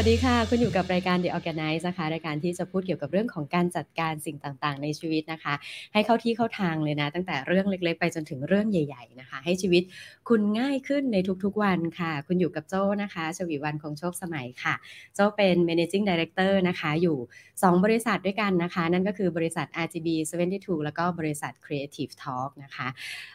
[0.00, 5.54] วัสดีค่ะ คุณอยู่กับรายการ The Organize นะคะ รายการที่จะพูดเกี่ยวกับเรื่องของการจัดการสิ่งต่างๆ ในชีวิตนะคะ
[5.92, 9.82] ให้เข้าที่เข้าทางเลยนะ ตั้งแต่เรื่องเล็ก ๆ ไปจนถึงเรื่องใหญ่ ๆ นะคะ ให้ชีวิต
[10.28, 14.74] คุณง่ายขึ้นในทุกๆวันค่ะ คุณอยู่กับโจ้นะคะชวีวันคงโชคสมัยค่ะ
[15.14, 17.16] โจ้เป็น managing director นะคะ อยู่
[17.52, 20.08] 2 บริษัทด้วยกันนะคะ นั่นก็คือบริษัท RGB
[20.48, 22.88] 72 แล้วก็บริษัท Creative Talk นะคะ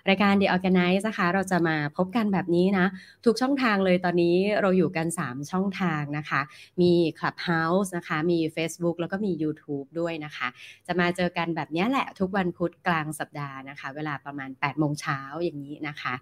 [0.09, 2.86] รายการ The Organize นะคะ เราจะมาพบกันแบบนี้นะ
[3.26, 6.41] ทุกช่องทางเลยตอนนี้เราอยู่กัน 3 ช่องทางนะคะ
[6.81, 10.48] มี Clubhouse นะคะ มี Facebook แล้วก็มี YouTube ด้วยนะคะ
[10.88, 16.13] จะมาเจอกันแบบนี้แหละทุกวันพุธกลางสัปดาห์นะคะ เวลาประมาณ8โมงเช้าอย่างนี้นะคะ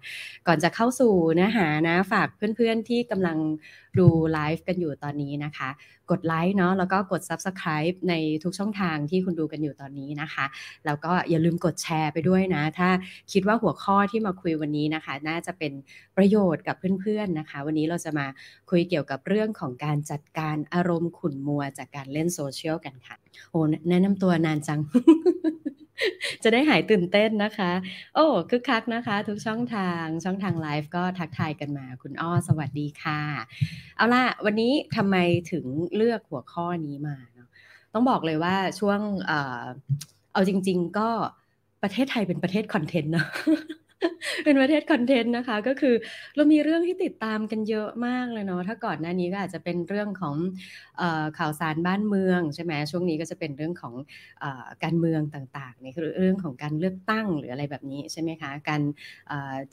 [0.46, 3.38] ก่อนจะเข้าสู่เนื้อหานะฝากเพื่อนๆที่กำลัง
[3.98, 5.70] ดูไลฟ์กันอยู่ตอนนี้นะคะ
[6.10, 10.44] กดไลค์เนาะแล้วก็กด Subscribe ในทุกช่องทางที่คุณดูกันอยู่ตอนนี้นะคะ
[10.86, 12.88] แล้วก็อย่าลืมกดแชร์ไปด้วยนะ ถ้า
[13.32, 15.72] คิดว่าหัวข้อที่มาคุยวันนี้นะคะ น่าจะเป็น
[16.16, 18.26] ประโยชน์กับเพื่อนๆนะคะ วันนี้เราจะมา
[18.70, 23.16] คุยเกี่ยวกับเรื่องของการจัดการอารมณ์ขุ่นมัวจากการเล่นโซเชียลกันค่ะ
[23.50, 24.80] โอ้แนะนำตัวนานจัง
[26.42, 27.72] จะได้หายตื่นเต้นนะคะ
[28.14, 33.20] โอ้คึกคักนะคะ ทุกช่องทางช่องทางไลฟ์ก็ทักทายกันมา คุณอ้อสวัสดีค่ะ
[33.96, 35.16] เอาล่ะ วันนี้ทำไม
[35.52, 35.64] ถึง
[35.96, 37.48] เลือกหัวข้อนี้มาเนาะ
[37.92, 39.64] ต้องบอกเลยว่าช่วงเออ
[40.32, 41.08] เอาจริง ๆ ก็
[41.82, 43.28] ประเทศไทยเป็นประเทศคอนเทนต์เนาะ
[44.44, 45.94] เป็นประเทศคอนเทนต์นะคะ ก็คือ
[46.36, 50.36] เรามีเรื่องที่ติดตามกันเยอะมากเลยเนาะถ้าก่อนหน้านี้ก็อาจจะเป็นเรื่องของ
[51.00, 51.02] อ
[51.38, 53.94] ข่าวสารบ้านเมืองใช่ไหมช่วงนี้ก็จะเป็นเรื่องของ
[54.42, 54.44] อ
[54.84, 58.82] การเมืองต่างๆนี่คือเรื่องของการเลือกตั้งหรืออะไรแบบนี้ใช่ไหมคะการ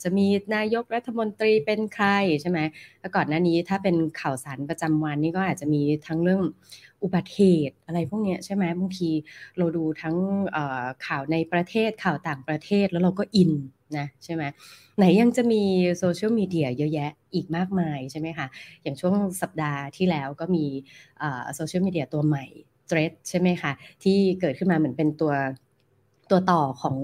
[0.02, 2.06] จะมีนายกรัฐมนตรีเป็นใคร
[2.42, 2.58] ใช่ไหม
[3.00, 6.42] แล้วก่อนหน้านี้ถ้าเป็นข่าวสารประจำวันนี่ก็อาจจะมีทั้งเรื่อง
[7.02, 9.10] อุบัติเหตุอะไรพวกนี้ใช่ไหมบางที
[9.58, 10.16] เราดูทั้ง
[11.06, 13.52] ข่าวในประเทศข่าวต่างประเทศแล้วเราก็อิน
[13.98, 14.42] นะใช่ไหม
[14.96, 15.62] ไหนยังจะมี
[15.98, 18.46] โซเชียลมีเดียเยอะแยะอีกมากมายใช่ไหมคะ
[18.82, 20.64] อย่างช่วงสัปดาห์ที่แล้วก็มี
[21.54, 22.44] โซเชียลมีเดียตัวใหม่
[22.90, 25.32] t h r e a d ใช่ไหมคะ ที่เกิดขึ้นมาเหมือนเป็นตัว
[26.30, 26.98] ตัวต่อของ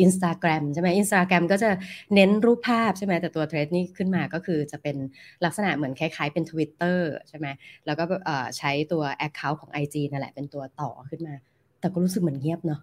[0.00, 1.70] อินสตาแกรมใช่ไหมอินสตาแกรมก็จะ
[2.14, 4.96] เน้นรูปภาพใช่ไหมแต่ตัวเทรดนี่ขึ้นมาก็คือจะเป็น
[5.44, 6.98] ลักษณะเหมือนคล้ายๆเป็น Twitter
[7.28, 7.46] ใช่ไหม
[7.86, 8.04] แล้วก็
[8.58, 11.34] ใช้ตัว Account ของ IG นั่นแหละเป็นตัวต่อขึ้นมา
[11.80, 12.80] แต่ก็รู้สึกเหมือนเงียบเนาะ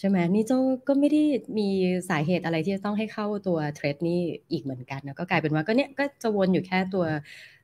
[0.00, 0.52] ใช่ไหมนี่โจ
[0.88, 1.22] ก็ไม่ได้
[1.58, 1.68] มี
[2.10, 4.20] สาเหตุอะไรที่จะต้องให้เข้าตัวเทรดนี่
[4.52, 7.04] อีกเหมือนกันนะก็กลายเป็นว่าก็เนี้ยก็จะวนอยู่แค่ตัว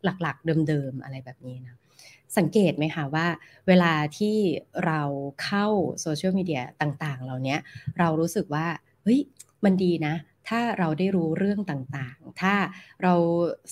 [0.05, 1.77] หลักๆเดิมๆอะไรแบบนี้นะ
[2.39, 3.27] สังเกตไหมคะว่า
[3.69, 4.37] เวลาที่
[4.87, 5.03] เรา
[5.45, 5.67] เข้า
[6.01, 7.57] โซเชียลมีเดียต่างๆ เหล่านี้
[7.99, 8.67] เรารู้สึกว่า
[9.03, 9.21] เฮ้ย
[9.65, 10.15] มันดีนะ
[10.49, 12.55] ถ้าเราได้รู้เรื่องต่างๆ ถ้า
[13.03, 13.15] เรา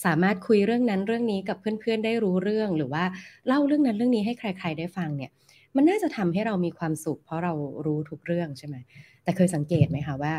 [0.04, 3.04] สามารถคุยเรื่องนั้นเรื่องนี้กับเพื่อนๆได้รู้เรื่องหรือว่า
[3.46, 5.30] เล่าเรื่องนั้นเรื่องนี้ให้ใคร ๆได้ฟังเนี่ย
[5.76, 7.52] มันน่าจะทำให้เรามีความสุข เพราะเรา
[7.86, 8.76] รู้ทุกเรื่องใช่ไหม
[9.22, 10.34] แต่เคยสังเกตไหมคะว่า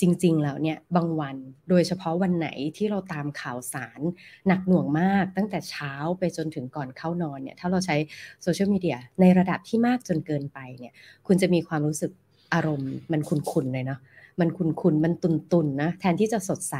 [0.00, 1.36] จริงๆ แล้วเนี่ยบางวัน
[1.70, 4.00] โดยเฉพาะวันไหนที่เราตามข่าวสาร
[4.46, 7.96] หนักหน่วงมากตั้งแต่เช้าไปจนถึงก่อนเข้านอนเนี่ยถ้าเราใช้
[8.42, 10.92] โซเชียลมีเดียในระดับที่มากจนเกินไปเนี่ย
[11.26, 12.12] คุณจะมีความรู้สึก
[12.54, 14.00] อารมณ์มันคุนๆเลยเนาะ
[14.40, 16.76] มันคุนคุนมันตุนตุนนะแทนที่จะสดใส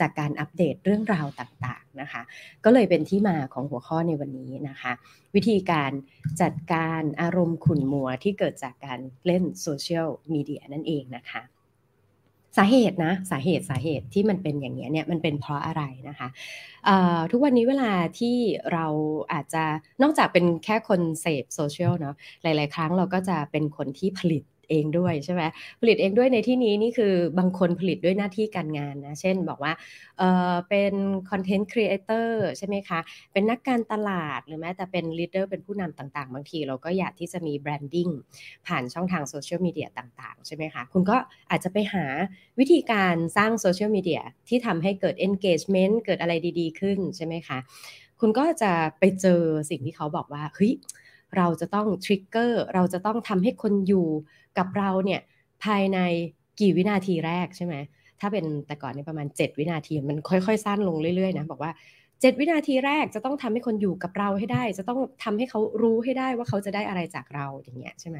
[0.00, 2.22] จากการอัปเดตเรื่องราวต่างๆนะคะ
[2.64, 4.92] ก็เลยเป็นที่มาของหัวข้อในวันนี้นะคะ
[5.34, 5.90] วิธีการ
[6.40, 11.42] จัดการอารมณ์ขุนมัวที่เกิดจากการเล่นโซเชียลมีเดียนั่นเองนะคะ
[12.58, 16.28] สาเหตุนะสาเหตุสาเหตุที่มันเป็นอย่างนี้เนี่ยมันเป็นเพราะอะไรนะคะ
[17.30, 18.36] ทุกวันนี้เวลาที่
[18.72, 18.86] เรา
[19.32, 19.64] อาจจะ
[20.02, 24.42] นอกจากเป็นแค่คนเสพโซเชียลเนาะหลาย ๆ ครั้งเราก็จะเป็นคนที่ผลิต
[24.72, 25.42] เองด้วยใช่ไหม
[25.80, 29.72] ผลิตเองด้วยในที่นี้นี่คือบางคนผลิตด้วยหน้าที่การงานนะ เช่นบอกว่า
[30.18, 30.22] เอ
[30.52, 30.94] อเป็น
[31.30, 33.00] content creator ใช่ไหมคะ
[33.32, 38.08] เป็นนักการตลาดหรือแม้แต่เป็น leader เป็นผู้นำต่างๆ บางที เราก็อยากที่จะมี branding
[38.66, 41.16] ผ่านช่องทางโซเชียลมีเดียต่างๆ ใช่ไหมคะ คุณก็
[41.50, 42.04] อาจจะไปหา
[42.58, 47.58] วิธีการสร้างโซเชียลมีเดียที่ทำให้เกิด engagement เกิดอะไรดีๆ ขึ้นใช่ไหมคะ
[48.20, 50.72] คุณก็จะไปเจอสิ่งที่เขาบอกว่าเฮ้ย
[51.36, 54.08] เราจะต้อง trigger เราจะต้องทำให้คนอยู่
[54.58, 55.20] กับเราเนี่ย
[55.64, 55.98] ภายใน
[56.60, 57.74] กี่วินาทีแรกใช่ไหม
[58.20, 61.72] ถ้าเป็นแต่ก่อนในประมาณ 7 วินาทีมันค่อย ๆ สั้นลงเรื่อยๆนะบอกว่า
[62.10, 68.18] 7 วินาทีแรกจะต้องทำให้คนอยู่กับเราให้ได้ จะต้องทำให้เขารู้ให้ได้ว่าเขาจะได้อะไรจากเราอย่างเงี้ยใช่ไหม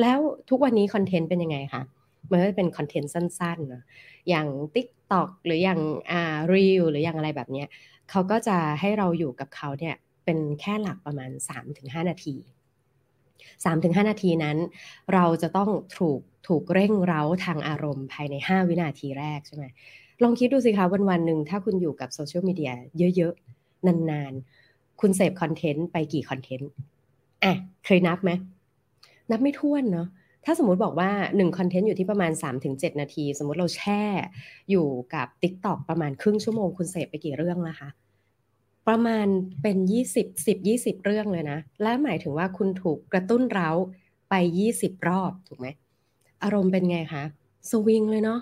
[0.00, 0.18] แล้ว
[0.50, 1.82] ทุกวันนี้ content เป็นยังไงคะ
[2.30, 3.82] มันก็เป็น content สั้นๆนะ
[4.28, 5.80] อย่าง TikTok หรืออย่าง
[6.10, 7.68] อ่า Reel หรืออย่างอะไรแบบเนี้ย
[8.10, 9.94] เขาก็จะให้เราอยู่กับเขาเนี่ย
[10.28, 11.30] เป็นแค่หลักประมาณ
[11.68, 12.34] 3-5 นาที
[13.64, 14.56] 3-5 นาทีนั้น
[15.12, 19.64] เราจะต้องถูกถูกเร่งเร้าทางอารมณ์ภายใน 5 วินาทีแรกใช่ไหม
[20.22, 22.72] ลองคิดดูสิคะวันวันหนึ่งถ้าคุณอยู่กับโซเชียลมีเดีย
[23.16, 26.70] เยอะๆ นานๆ คุณเสพ content ไปกี่ content
[27.44, 27.54] อะ
[27.86, 28.30] เคยนับไหม
[29.30, 30.08] นับไม่ถ้วนเนาะ
[30.44, 32.32] ถ้าสมมติบอกว่า1คอนเทนต์อยู่ที่ประมาณ
[32.66, 34.02] 3-7 นาที สมมติเราแช่
[34.70, 37.90] อยู่กับ TikTok ประมาณครึ่งชั่วโมง คุณเสพไปกี่เรื่องล้วคะ
[38.88, 39.26] ประมาณ
[39.62, 39.76] เป็น
[40.10, 43.70] 20 10 20 เรื่องเลยนะ และหมายถึงว่าคุณถูกกระตุ้นเร้า
[44.30, 44.34] ไป
[44.70, 45.66] 20 รอบถูกไหม
[46.42, 47.24] อารมณ์เป็นไงคะ
[47.70, 48.40] สวิงเลยเนาะ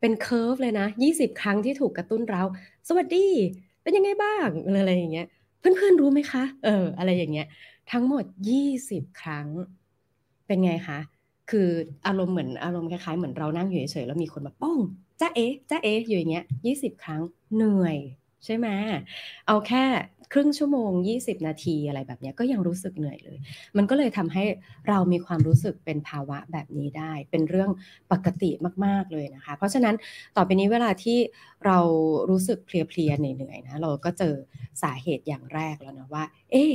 [0.00, 2.42] เป็นเคอร์ฟเลยนะ 20 ครั้งที่ถูกกระตุ้นเร้า
[2.88, 3.26] สวัสดี
[3.82, 4.48] เป็นยังไงบ้าง
[4.78, 5.26] อะไรอย่างเงี้ย
[5.58, 7.46] เพื่อนๆรู้ไหมคะ เออ อะไรอย่างเงี้ย
[7.92, 9.46] ทั้งหมด 20 ครั้ง
[10.46, 10.98] เป็นไงคะ
[11.50, 11.68] คือ
[12.06, 14.78] อารมณ์เหมือนอารมณ์คล้ายๆเหมือนเรานั่งอยู่เฉยๆแล้วมีคนมาป้อง
[15.20, 17.20] จ้าเอ๊จ้าเอ๊อยู่อย่างเงี้ย 20 ครั้ง
[17.54, 17.96] เหนื่อย
[18.44, 18.68] ใช่ไหม
[19.46, 19.84] เอาแค่
[20.32, 23.38] ครึ่งชั่วโมง 20 นาทีอะไรแบบนี้ก็ยังรู้สึกเหนื่อยเลย
[23.76, 24.44] มันก็เลยทำให้
[24.88, 27.70] เรามีความรู้สึกเป็นภาวะแบบนี้ได้ เป็นเรื่อง
[28.12, 28.50] ปกติ
[28.84, 29.94] มากๆเลยนะคะ เพราะฉะนั้น
[30.36, 31.18] ต่อไปนี้เวลาที่
[31.66, 31.78] เรา
[32.30, 34.34] รู้สึกเพลียๆเหนื่อยๆนะเราก็เจอ
[34.82, 36.66] สาเหตุอย่างแรกแล้วนะว่า เอ๊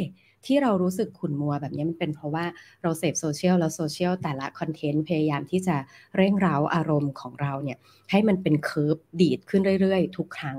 [0.48, 2.46] ที่เรารู้สึกขุ่นมัวแบบนี้มันเป็นเพราะว่า
[2.84, 5.76] เราเสพโซเชียลแล้วโซเชียลแต่ละคอนเทนต์พยายามที่จะ
[6.18, 7.78] เร่งเร้าอารมณ์ของเราเนี่ย
[8.12, 10.58] ให้มันเป็นเคิร์ฟดีดขึ้นเรื่อยๆ ทุกครั้ง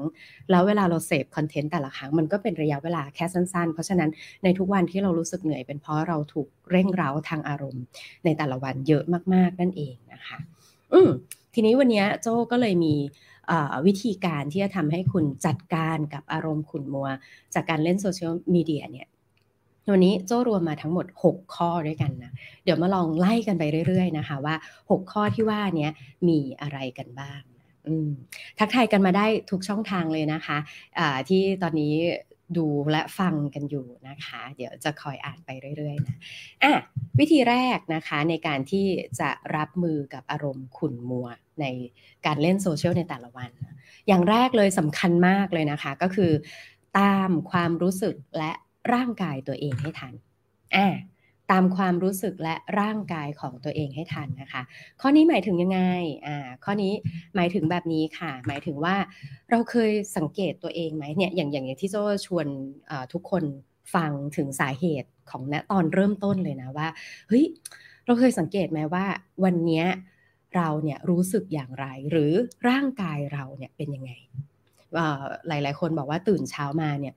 [0.50, 4.10] แล้วเวลาเราเสพคอนเทนต์แต่ละครั้งมันก็เป็นระยะเวลาแค่สั้นๆ เพราะฉะนั้น
[4.44, 7.82] ในทุกวันที่เรารู้สึกเหนื่อยเป็นเพราะเราถูกเร่งเร้าทางอารมณ์
[8.24, 9.04] ในแต่ละวันเยอะ
[9.34, 10.38] มากๆนั่นเองนะคะ
[10.92, 11.10] อืม
[11.54, 12.94] ทีนี้วันนี้โจ้ก็เลยมี
[13.86, 17.08] วิธีการที่จะทำให้คุณจัดการกับอารมณ์ขุ่นมัว
[17.54, 19.08] จากการเล่นโซเชียลมีเดียเนี่ย
[19.92, 22.32] วันนี้โจ้รวมมาทั้งหมด 6 ข้อด้วยกันนะ
[22.64, 24.54] เดี๋ยวมาลองไล่กันไปเรื่อยๆนะคะว่า
[24.90, 25.88] 6 ข้อที่ว่านี้
[26.28, 27.40] มีอะไรกันบ้าง
[28.58, 31.94] ทักทายกันมาได้ทุกช่องทางเลยนะคะะที่ตอนนี้
[32.56, 36.16] ดูและฟังกันอยู่นะคะ เดี๋ยวจะคอยอ่านไปเรื่อยๆนะ
[36.62, 36.72] อะ
[37.18, 38.86] วิธีแรกนะคะในการที่
[39.20, 41.28] จะรับมือกับอารมณ์ขุ่นมัว
[41.60, 41.66] ใน
[42.26, 43.50] การเล่นโซเชียลในแต่ละวัน
[44.08, 46.32] อย่างแรกเลยสำคัญมากเลยนะคะ ก็คือ
[46.98, 48.52] ตามความรู้สึกและ
[48.94, 50.14] ร่างกายตัวเองให้ทัน
[50.76, 50.88] อ่า
[51.52, 54.62] ตามความรู้สึกและร่างกายของตัวเองให้ทันนะคะ
[55.00, 55.80] ข้อนี้หมายถึงยังไง
[56.26, 56.92] อ่าข้อนี้
[57.36, 58.96] หมายถึงแบบนี้ค่ะ หมายถึงว่า
[59.50, 61.96] เราเคยสังเกตตัวเองไหมเนี่ยอย่างอย่างที่โจ
[62.26, 62.46] ชวน
[63.12, 63.44] ทุกคน
[63.94, 66.88] ฟังถึงสาเหตุของณตอนเริ่มต้นเลยนะว่า
[67.28, 67.44] เฮ้ย
[68.04, 69.06] เราเคยสังเกตไหมว่า
[69.44, 69.84] วันนี้
[70.56, 72.32] เราเนี่ยรู้สึกอย่างไร หรือ
[72.68, 74.12] ร่างกายเราเนี่ยเป็นยังไง
[75.48, 77.14] หลาย ๆ คนบอกว่าตื่นเช้ามาเนี่ย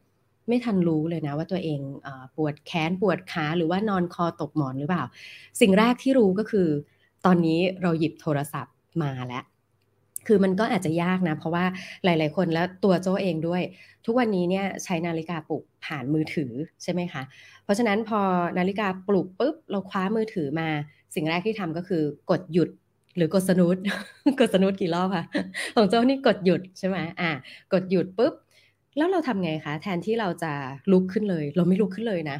[0.49, 5.03] ไม่ทันรู้เลยนะว่าตัวเองอปวดแขนปวดขาหรือว่านอนคอตกหมอนหรือเปล่า
[5.61, 6.67] สิ่งแรกที่รู้ก็คือ
[7.25, 8.73] ตอนนี้เราหยิบโทรศัพท์
[9.03, 9.43] มาแล้ว
[10.27, 11.65] คือมันก็อาจจะยากนะ เพราะว่า
[12.03, 13.61] หลาย ๆ คนแล้วตัวโจเองด้วย
[14.05, 16.51] ทุกวันนี้เนี่ยใช้นาฬิกาปลุกผ่านมือถือ
[16.83, 17.23] ใช่ไหมคะ
[17.63, 18.19] เพราะฉะนั้นพอ
[18.57, 20.67] นาฬิกาปลุกปุ๊บเราคว้ามือถือมา
[21.15, 22.69] สิ่งแรกที่ทำก็คือกดหยุด
[23.17, 23.77] หรือกดสนุด
[24.39, 25.25] กดสนุดกี่รอบคะ
[25.75, 27.31] ของเจ้านี่กดหยุดใช่ไหมอ่า
[27.73, 28.33] กดหยุดปุ๊บ
[28.97, 30.51] แล้วเราทำไงคะ แทนที่เราจะ
[30.91, 32.37] ลุกขึ้นเลย เราไม่ลุกขึ้นเลยนะ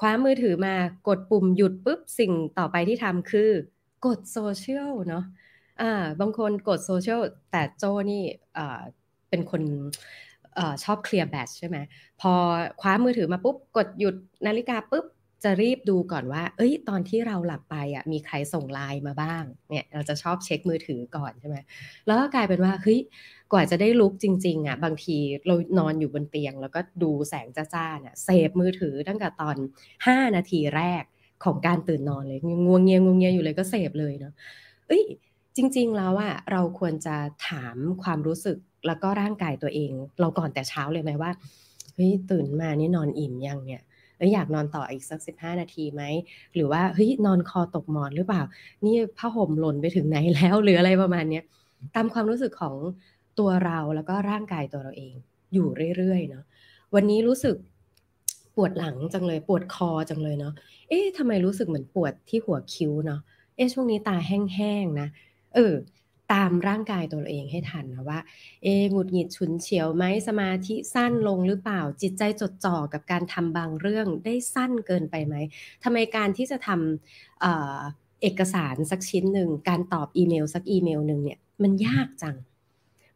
[0.00, 0.74] คว้ามือถือมา
[1.08, 3.50] กดปุ่มหยุดปุ๊บสิ่งต่อไปที่ทำคือ
[4.06, 5.24] กดโซเชียลเนาะ
[5.80, 7.20] อ่าบางคนกดโซเชียล
[7.50, 8.24] แต่โจนี่
[8.56, 8.80] อ่า
[9.28, 9.62] เป็นคน
[10.58, 11.76] อชอบเคลียร์แบตใช่ไหม
[12.20, 12.32] พอ
[12.80, 14.14] คว้ามือถือมาปุ๊บ กดหยุด
[14.46, 15.04] นาฬิกาปุ๊บ
[15.44, 21.56] จะรีบดูก่อนว่า เอ้ย ตอนที่เราหลับไปอะ มีใครส่งไลน์มาบ้าง เนี่ย เราจะชอบเช็คมือถือก่อนใช่ไหม
[22.06, 23.00] แล้วก็กลายเป็นว่า เฮ้ย
[23.52, 25.16] กว่าจะได้ลุกจริง ๆ อะ บางที
[25.46, 29.56] เรานอนอยู่บนเตียง แล้วก็ดูแสงจ้าๆเนี่ยเสพมือถือตั้งแต่ตอน
[30.06, 31.02] 5 นาทีแรก
[31.44, 34.32] ของการตื่นนอนเลย งวงเงียงวงเงียอยู่เลยก็เสพเลยเนาะ
[34.88, 35.04] เอ้ย
[35.56, 37.16] จริง ๆ แล้วอะ เราควรจะ
[37.48, 41.30] ถามความรู้สึกแล้วก็ร่างกายตัวเอง เราก่อนแต่เช้าเลยไหมว่า
[41.94, 43.82] เฮ้ย ตื่นมานี่นอนอิ่มยังเนี่ย
[44.20, 46.02] เอ้ยอยากนอนต่ออีกสักสิบห้านาทีไหม
[46.54, 48.42] หรือว่าเฮ้ยนอนคอตกหมอนหรือเปล่า
[48.84, 51.44] นี่ผ้าห่มหล่นไปถึงไหนแล้วหรืออะไรประมาณเนี้ย
[51.94, 52.76] ตามความรู้สึกของ
[53.38, 55.14] ตัวเราแล้วก็ร่างกายตัวเราเอง
[55.54, 56.44] อยู่เรื่อยๆเนาะ
[56.94, 57.56] วันนี้รู้สึก
[58.56, 60.54] ปวดหลังจังเลยปวดคอจังเลยเนาะ
[60.88, 63.20] เอ๊ะทำไมรู้สึกเหมือนปวดที่หัวคิ้วเนาะ
[63.56, 65.08] เอ๊ะช่วงนี้ตาแห้งๆนะ
[65.54, 65.74] เออ
[66.32, 68.20] ตามร่างกายตัวเองให้ทันนะว่า
[68.62, 75.34] เอหงุดหงิดฉุนเฉียวไหมสมาธิสั้นลงหรือเปล่า จิตใจจดจ่อกับการทำบางเรื่องได้สั้นเกินไปไหม
[75.84, 82.36] ทำไมการที่จะทำเอกสารสักชิ้นหนึ่ง การตอบอีเมลสักอีเมลหนึ่งเนี่ยมันยากจัง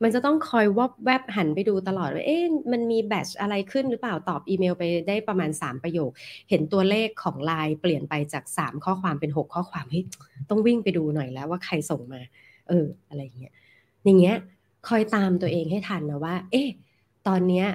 [0.02, 6.10] มันจะต้องคอยวอบแวบหันไปดูตลอดว่าเอ๊ะมันมีแบตอะไรขึ้นหรือเปล่าตอบอีเมลไปได้ประมาณ 3 ประโยค
[6.50, 10.04] เห็นตัวเลขของไลน์เปลี่ยนไปจาก 3 ข้อความเป็น 6 ข้อความเฮ้ย
[10.50, 12.20] ต้องวิ่งไปดูหน่อยแล้วว่าใครส่งมา
[12.68, 13.52] เอออะไรเงี้ย
[14.04, 14.36] อย่างเงี้ย
[14.88, 16.68] คอยตามตัวเองให้ทันนะว่า เอ๊ะ
[17.28, 17.66] ตอนเนี้ย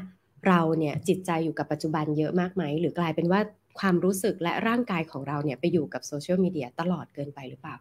[0.48, 3.42] เราเนี่ยจิตใจอยู่กับปัจจุบันเยอะมากไหม หรือกลายเป็นว่า
[3.80, 7.76] ความรู้สึกและร่างกายของเราเนี่ยไปอยู่กับโซเชียลมีเดียตลอดเกินไปหรือเปล่า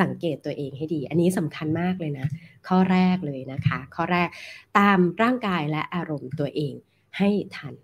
[0.00, 2.26] สังเกตตัวเองให้ดี อันนี้สำคัญมากเลยนะ
[2.68, 4.28] ข้อแรกเลยนะคะ ข้อแรก
[4.78, 6.74] ตามร่างกายและอารมณ์ตัวเอง
[7.18, 7.74] ให้ทัน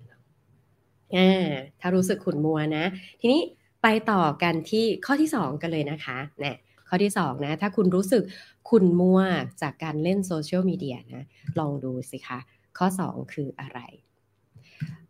[1.14, 1.49] อ่า
[1.80, 2.84] ถ้ารู้สึกขุ่นมัวนะ
[3.20, 3.42] ทีนี้
[3.82, 6.56] ไปต่อกันที่ข้อที่ 2 กันเลยนะคะเนี่ย
[6.90, 8.23] ข้อที่2นะถ้าคุณรู้สึก
[8.70, 9.20] คุณมัว
[9.62, 11.25] จากการเล่นโซเชียลมีเดียนะ
[11.59, 12.38] ลองดูสิคะ
[12.78, 13.80] ข้อ 2 คืออะไร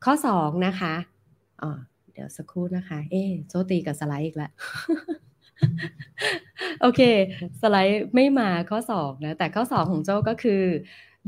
[0.04, 0.94] ข้อ 2 นะคะ
[1.62, 1.70] อ๋อ
[2.12, 4.52] เดี๋ยวสักครู่นะคะ เอ๊โจ้ตีกับสไลด์อีกแล้ว
[6.80, 7.00] โอเค
[7.60, 10.62] สไลด์ไม่มาข้อ 2 นะ แต่ข้อ 2 ของโจ้ก็คือ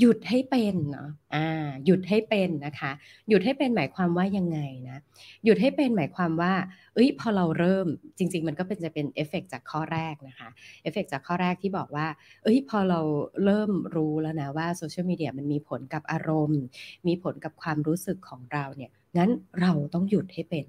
[0.00, 2.92] หยุดให้เป็นเนาะอ่าหยุดให้เป็นนะคะ
[3.28, 4.58] หยุดให้เป็นหมายความว่ายังไง
[4.88, 4.98] นะ
[5.44, 6.52] หยุดให้เป็นหมายความว่า
[6.94, 7.86] เอ้ยพอเราเริ่ม
[8.18, 10.48] จริง ๆ มันก็เป็นจะเป็นเอฟเฟกจากข้อแรกนะคะ
[10.82, 12.06] เอฟเฟกจากข้อแรกที่บอกว่า
[12.42, 13.00] เอ้ยพอเรา
[13.44, 16.62] เริ่มรู้แล้วนะว่าโซเชียลมีเดียมันมีผลกับอารมณ์
[17.06, 19.30] มีผลกับความรู้สึกของเราเนี่ยงั้น
[19.60, 20.66] เราต้องหยุดให้เป็น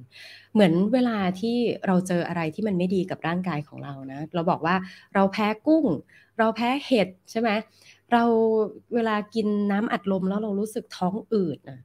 [0.54, 1.56] เหมือนเวลาที่
[1.88, 4.76] เราเจออะไรที่มันไม่ดีกับร่างกายของเรานะ เราบอกว่า
[5.14, 5.86] เราแพ้กุ้ง
[6.40, 7.50] เราแพ้เห็ดใช่ไหม
[8.14, 8.24] เรา
[8.96, 11.80] เวลากินน้ำอัดลมแล้วเรารู้สึกท้องอืดนะ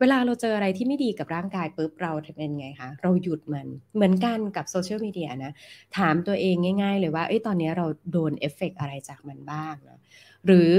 [0.00, 5.52] เวลาเราเจออะไรที่ไม่ดีกับร่างกายปุ๊บเราเป็นไงคะเราหยุดมันเหมือนกันกับโซเชียลมีเดียนะ
[5.96, 9.98] ถามตัวเองง่าย ๆ เลยว่าเอ้ยตอนนี้เราโดนเอฟเฟกอะไรจากมันบ้างนะ
[10.46, 10.70] หรือ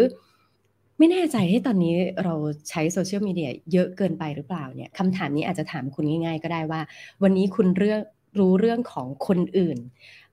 [0.98, 2.36] ไม่แน่ใจให้ตอนนี้เรา
[2.70, 6.82] ใช้โซเชียลมีเดียเยอะเกินไปหรือเปล่าเนี่ยคำถามนี้อาจจะถามคุณง่าย ๆ ก็ได้ว่า
[7.24, 8.02] วันนี้คุณเรื่อง
[8.40, 9.78] รู้เรื่องของคนอื่น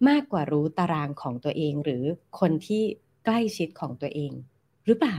[0.09, 2.03] มากกว่ารู้ตารางของตัวเอง หรือ
[2.41, 2.83] คนที่
[3.25, 4.33] ใกล้ชิดของตัวเอง
[4.87, 5.17] หรือเปล่า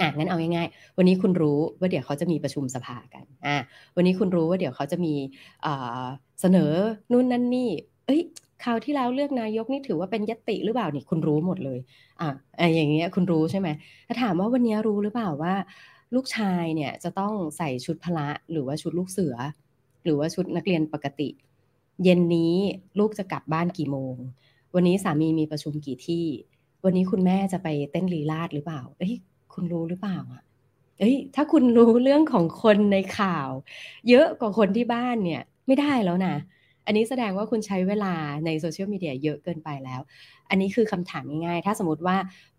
[0.00, 3.56] อะงั้นเอาง่ายๆ วันนี้คุณรู้ว่าเดี๋ยวเขาจะมีประชุมสภากันอะ
[3.96, 5.14] วันนี้คุณรู้ว่าเดี๋ยวเขาจะมี
[6.40, 6.72] เสนอ
[7.12, 7.70] นู่นนั่นนี่
[8.06, 8.22] เอ้ย
[8.64, 11.78] คราวที่แล้วเลือกนายกนี่ถือว่าเป็นยติหรือเปล่านี่คุณรู้หมดเลย
[12.20, 12.28] อะ
[12.74, 13.68] อย่างเงี้ยคุณรู้ใช่ไหม
[14.06, 15.54] ถ้าถามว่าวันนี้รู้หรือเปล่าว่า
[16.14, 19.34] ลูกชายเนี่ยจะต้องใส่ชุดพละหรือว่าชุดลูกเสือ
[20.04, 21.28] หรือว่าชุดนักเรียนปกติ
[22.04, 22.54] เย็นนี้
[22.98, 24.14] ลูกจะกลับบ้านกี่โมง
[24.74, 26.24] วันนี้สามีมีประชุมกี่ที่
[26.86, 29.14] วันนี้คุณแม่จะไปเต้นลีลาดหรือเปล่า เอ้ย
[29.54, 30.42] คุณรู้หรือเปล่าอะ
[30.98, 33.48] เอ้ยถ้าคุณรู้เรื่องของคนในข่าว
[34.08, 36.36] เยอะกว่าคนที่บ้านเนี่ยไม่ได้แล้วนะ
[36.86, 38.14] อันนี้แสดงว่าคุณใช้เวลา
[38.46, 40.00] ในโซเชียลมีเดียเยอะเกินไปแล้ว
[40.50, 42.16] อันนี้คือคำถามง่ายๆ ถ้าสมมติว่า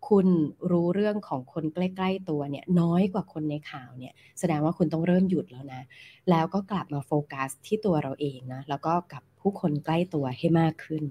[0.09, 0.27] คุณ
[0.71, 5.81] รู้เรื่องของคนใกล้ ๆ ตัวเนี่ยน้อยกว่าคนในข่าวเนี่ยแสดงว่าคุณต้องเริ่มหยุดแล้วนะ
[6.29, 11.03] แล้วก็กลับมาโฟกัสที่ตัวเราเองนะ แล้วก็กับผู้คนใกล้ตัวให้มากขึ้น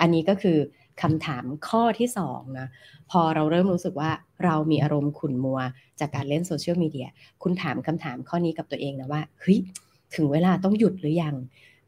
[0.00, 0.58] อันนี้ก็คือ
[1.02, 2.68] คำถามข้อที่สองนะ
[3.10, 4.10] พอเราเริ่มรู้สึกว่า
[4.44, 5.60] เรามีอารมณ์ขุ่นมัว
[6.00, 7.08] จากการเล่นโซเชียลมีเดีย
[7.42, 9.58] คุณถามคำถามข้อนี้กับตัวเองนะว่าเฮ้ย
[10.14, 11.34] ถึงเวลาต้องหยุดหรือยัง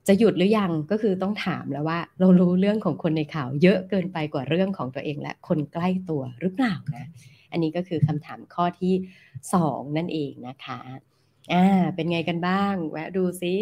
[0.08, 7.06] จะหยุดหรือยังก็คือต้องถามแล้วว่า เรารู้เรื่องของคนในข่าว เยอะเกินไปกว่าเรื่องของตัวเองและคนใกล้ตัวหรือเปล่านะ
[7.52, 8.94] อันนี้ก็คือคำถามข้อที่
[9.54, 10.80] สองนั่นเองนะคะ
[11.52, 13.54] อ่าเป็นไงกันบ้าง แวะดูซิ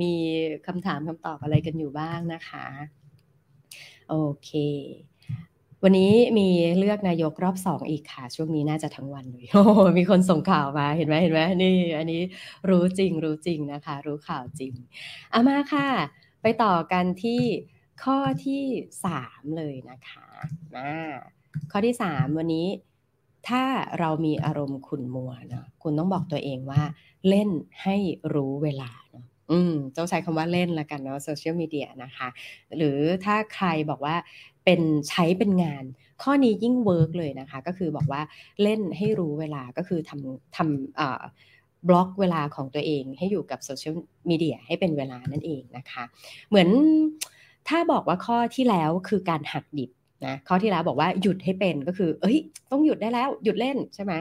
[0.00, 0.12] มี
[0.66, 2.66] คำถามคำตอบอะไรกันอยู่บ้างนะคะ
[4.10, 4.50] โอเค
[5.82, 6.48] วันนี้มี
[6.78, 9.64] เลือกนายกรอบสองอีกค่ะ ช่วงนี้น่าจะทั้งวันเลยโอ้
[9.98, 12.22] มีคนส่งข่าวมาเห็นไหมเห็นไหมนี่ อันนี้
[12.68, 14.72] รู้จริงรู้จริงนะคะ รู้ข่าวจริง
[15.30, 15.88] เอามาค่ะ
[16.42, 17.42] ไปต่อกันที่
[18.04, 18.62] ข้อที่
[19.04, 20.28] สามเลยนะคะ
[20.76, 20.90] นะ
[21.70, 22.66] ข้อที่สามวันนี้
[23.48, 23.64] ถ้า
[24.00, 26.82] เรามีอารมณ์ขุ่นมัวนะคุณต้องบอกตัวเองว่า
[27.28, 27.50] เล่น
[27.82, 27.96] ให้
[28.34, 32.28] รู้เวลาเนาะ อืมต้องใช้คำว่าเล่นละกันเนาะโซเชียลมีเดียนะคะ
[32.76, 34.16] หรือถ้าใครบอกว่า
[34.64, 35.84] เป็นใช้เป็นงาน
[36.22, 38.22] ข้อนี้ยิ่ง work เลยนะคะ ก็คือบอกว่า
[38.62, 43.94] เล่นให้รู้เวลาก็คือทำทำบล็อกเวลาของตัวเองให้อยู่กับโซเชียล
[44.30, 46.04] มีเดียให้เป็นเวลานั่นเองนะคะ
[46.48, 46.68] เหมือน
[47.68, 49.90] ถ้าบอกว่าข้อที่แล้วคือการหักดิบ
[50.25, 52.37] นะข้อที่แล้วบอกว่าหยุดให้เป็นก็คือ เอ้ย
[52.71, 54.13] ต้องหยุดได้แล้ว หยุดเล่นใช่ไหม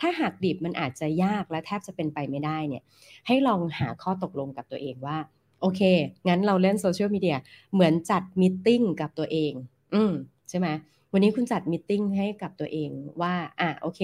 [0.00, 2.82] ถ้าหักดิบมันอาจจะยากและแทบจะเป็นไปไม่ได้เนี่ย
[3.26, 5.18] ให้ลองหาข้อตกลงกับตัวเองว่า
[5.60, 5.80] โอเค
[6.28, 7.36] งั้นเราเล่นโซเชียลมีเดีย
[7.72, 8.68] เหมือนจัดมิ팅
[9.00, 9.52] กับตัวเอง
[9.94, 10.12] อืม
[10.50, 10.68] ใช่ไหม
[11.12, 12.90] วันนี้คุณจัดมิ팅ให้กับตัวเอง
[13.22, 14.00] ว่า อ่ะโอเค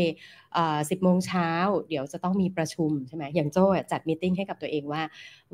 [0.53, 1.51] เอ่อสิบโมงเช้า
[1.89, 5.03] เดี๋ยวจะต้องมีประชุมใช่ไหมอย่างโจ้จัดมิ팅ให้กับตัวเองว่า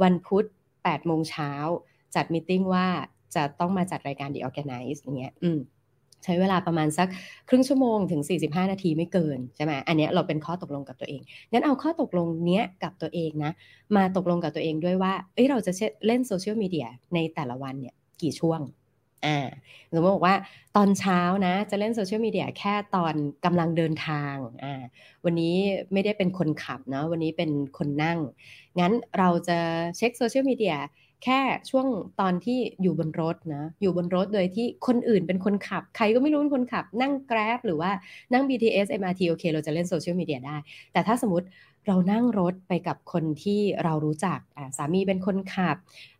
[0.02, 0.44] วันพุธ
[0.84, 1.52] แปดโมงเช้า
[2.14, 2.86] จัดมิ팅ว่า
[3.34, 5.58] จะต้องมาจัดรายการ The Organize อย่างเงี้ย อืม
[6.25, 7.07] ใช้เวลาประมาณสัก
[7.49, 13.51] ครึ่งชั่วโมงถึง 45 นาทีไม่เกินใช่ไหมอันนี้เราเป็นข้อตกลงกับตัวเองงั้นเอาข้อตกลงเนี้ยกับตัวเองนะ
[13.95, 15.71] มาตกลงกับตัวเองด้วยว่าเอ้ยเราจะ
[16.07, 18.61] เล่นโซเชียลมีเดียในแต่ละวันเนี่ยกี่ช่วง
[19.25, 19.39] อ่า
[19.93, 20.35] สมมติบอกว่า
[20.75, 23.13] ตอนเช้านะ จะเล่นโซเชียลมีเดียแค่ตอน
[23.45, 24.73] กำลังเดินทางอ่า
[25.25, 25.55] วันนี้
[25.93, 28.19] ไม่ได้เป็นคนขับเนาะวันนี้เป็นคนนั่ง
[28.79, 29.57] งั้นเราจะ
[29.97, 30.75] เช็กโซเชียลมีเดีย
[31.23, 31.87] แค่ช่วง
[32.21, 37.91] ตอนที่อยู่บนรถนะ อยู่บนรถโดยที่คนอื่นเป็นคนขับ ใครก็ไม่รู้เป็นคนขับ นั่ง Grab หรือว่า
[38.33, 40.57] นั่ง BTS MRT โอเค เราจะเล่นโซเชียลมีเดียได้
[40.93, 41.47] แต่ถ้าสมมติ
[41.87, 44.39] เรานั่งรถไปกับคนที่เรารู้จัก
[44.77, 45.75] สามีเป็นคนขับ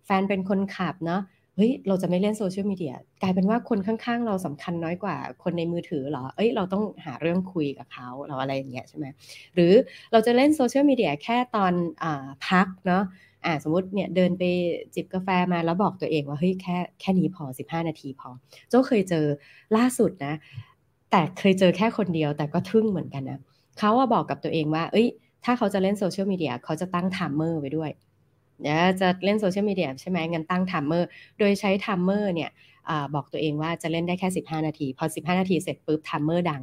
[0.06, 1.22] แฟนเป็นคนขับเนาะ
[1.58, 9.06] เฮ้ย เราจะไม่เล่นโซเชียลมีเดีย กลายเป็นว่าคนข้างๆ เราสำคัญน้อยกว่าคนในมือถือเหรอ เอ้ย เราต้องหาเรื่องคุยกับเขา เราอะไรอย่างเงี้ยใช่ไหม
[9.56, 9.74] หรือ
[10.12, 11.74] เราจะเล่นโซเชียลมีเดียแค่ตอน
[12.04, 12.06] อ
[12.48, 13.04] พักเนาะ
[13.46, 14.44] อ่าสมมติเนี่ยเดินไป
[14.96, 18.30] จิบกาแฟมาแล้วบอกตัวเองว่าเฮ้ยแค่แค่นี้พอ 15 นาทีพอ
[18.70, 19.26] โจ้เคยเจอ
[19.78, 20.34] ล่าสุดนะ
[21.12, 23.40] แต่เคยเจอแค่คนเดียวแต่ก็ทึ่งเหมือนกันนะ
[23.78, 25.08] เขาว่าบอกกับตัวเองว่า เอ้ย
[25.46, 27.92] ถ้าเขาจะเล่นโซเชียลมีเดียเขาจะตั้ง timer ไว้ด้วย
[28.62, 31.08] เดี๋ยวจะเล่นโซเชียลมีเดียใช่ไหมงั้นตั้ง timer
[31.40, 32.50] โดยใช้ timer เนี่ย
[32.90, 36.62] อบอกตัวเองว่าจะเล่นได้แค่ 15 นาที พอ 15 นาทีเสร็จปุ๊บ timer ดัง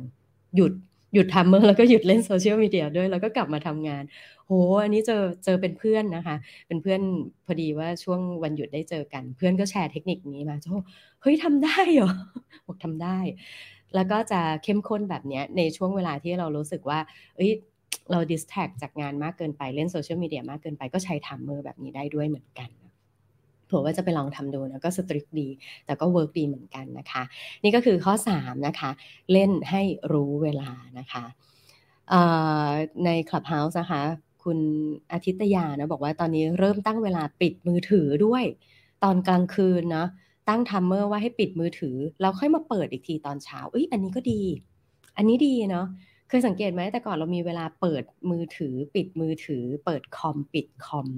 [0.56, 0.72] หยุด
[1.14, 4.02] หยุด timer แล้วก็หยุดเล่นโซเชียลมีเดียด้วยแล้วก็กลับมาทำงาน
[4.46, 4.52] โห
[4.82, 7.00] อันนี้เจอเจอเป็นเพื่อนนะคะ เป็นเพื่อน
[7.46, 10.66] พอดีว่าช่วงวันหยุดได้เจอกัน เพื่อนก็แชร์เทคนิคนี้มาโจ้
[11.22, 12.10] เฮ้ยทำได้เหรอ
[12.66, 13.18] บอกทำได้
[13.94, 16.98] แล้วก็จะเข้มข้นแบบนี้ในช่วงเวลาที่เรารู้สึกว่า
[17.36, 17.50] เอ้ย
[18.10, 22.81] เรา distract จากงานมากเกินไปเล่นโซเชียลมีเดียมากเกินไปก็ใช้ timer แบบนี้ได้ด้วยเหมือนกัน
[23.72, 25.48] เผื่อว่าจะไปลองทำดูนะก็ strict ดี
[25.86, 27.22] แต่ก็ work ดีเหมือนกันนะคะ
[27.62, 28.90] นี่ก็คือข้อ 3 นะคะ
[29.32, 31.24] เล่นให้รู้เวลานะคะ
[33.04, 34.02] ใน Clubhouse นะคะ
[34.44, 34.58] คุณ
[35.12, 38.44] อาทิตยานะบอกว่าตอนนี้เริ่มตั้งเวลาปิดมือถือด้วย
[39.04, 40.06] ตอนกลางคืนนะ
[40.48, 44.42] ตั้งทัมเมอร์ว่าให้ปิดมือถือ แล้วค่อยมาเปิดอีกทีตอนเช้าเอ้ยอันนี้ก็ดี
[45.16, 45.86] อันนี้ดีเนาะ
[46.28, 51.08] เคยสังเกตไหมแต่ก่อนเรามีเวลาเปิดมือถือ ปิดมือถือ เปิดคอมปิดคอม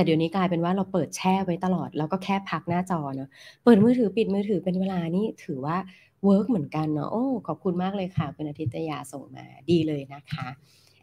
[0.00, 3.28] แต่เดี๋ยวนี้กลายเป็นว่าเราเปิดแช่ไว้ตลอด แล้วก็แค่พักหน้าจอเนาะ
[3.64, 5.76] เปิดมือถือปิดมือถือเป็นเวลานี่ถือว่า
[6.24, 10.48] work เหมือนกันเนาะโอ้ขอบคุณมากเลยค่ะคุณอาทิตยาส่งมาดีเลยนะคะ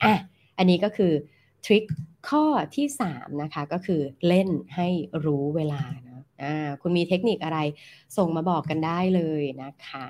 [0.04, 0.14] อะ
[0.58, 1.14] อันนี้ก็คือ
[1.66, 1.84] trick
[2.30, 2.44] ข้อ
[2.76, 4.88] ที่3นะคะก็คือเล่นให้
[5.26, 6.07] รู้เวลานะอ่า
[6.82, 7.60] คุณมีเทคนิคอะไร
[8.18, 10.08] ส่งมาบอกกันได้เลยนะคะ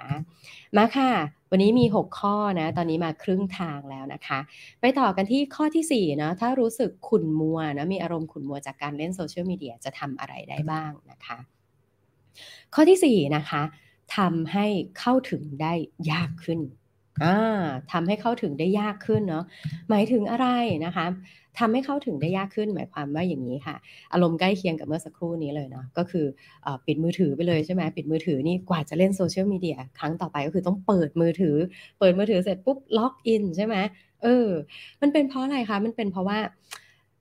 [0.77, 1.11] มาค่ะ
[1.51, 4.39] วันนี้มี 6 ข้อนะ ตอนนี้มาครึ่งทางแล้วนะคะ
[4.81, 11.37] ไปต่อกันที่ข้อที่4นะถ้ารู้สึกขุ่นมัวนะมีอารมณ์ขุ่นมัวจากการเล่นโซเชียลมีเดียจะทำอะไรได้บ้างนะคะ
[12.73, 13.63] ข้อที่4นะคะ
[14.17, 14.67] ทำให้
[14.99, 15.73] เข้าถึงได้
[16.11, 16.59] ยากขึ้น
[17.23, 17.35] อ่า
[17.91, 19.43] ทำให้เข้าถึงได้ยากขึ้นเนาะ
[19.89, 20.47] หมายถึงอะไร
[20.85, 21.05] นะคะ
[21.59, 23.75] ทำให้เข้าถึงได้ยากขึ้นหมายความว่าอย่างนี้ค่ะ
[24.13, 26.25] อารมณ์ใกล้เคียงกับเมื่อสักครู่นี้เลยเนาะก็คือ
[26.65, 31.55] อปิดมือถือไปเลยใช่ไหมปิดมือถือนี่กว่าจะเล่นโซเชียลมีเดียครั้งต่อไปก็คือต้องเปิดมือถือ
[31.99, 33.75] เปิดมือถือเสร็จปุ๊บล็อกอินใช่ไหม
[34.23, 34.47] เออ
[35.01, 36.39] มันเป็นเพราะอะไรคะมันเป็นเพราะว่า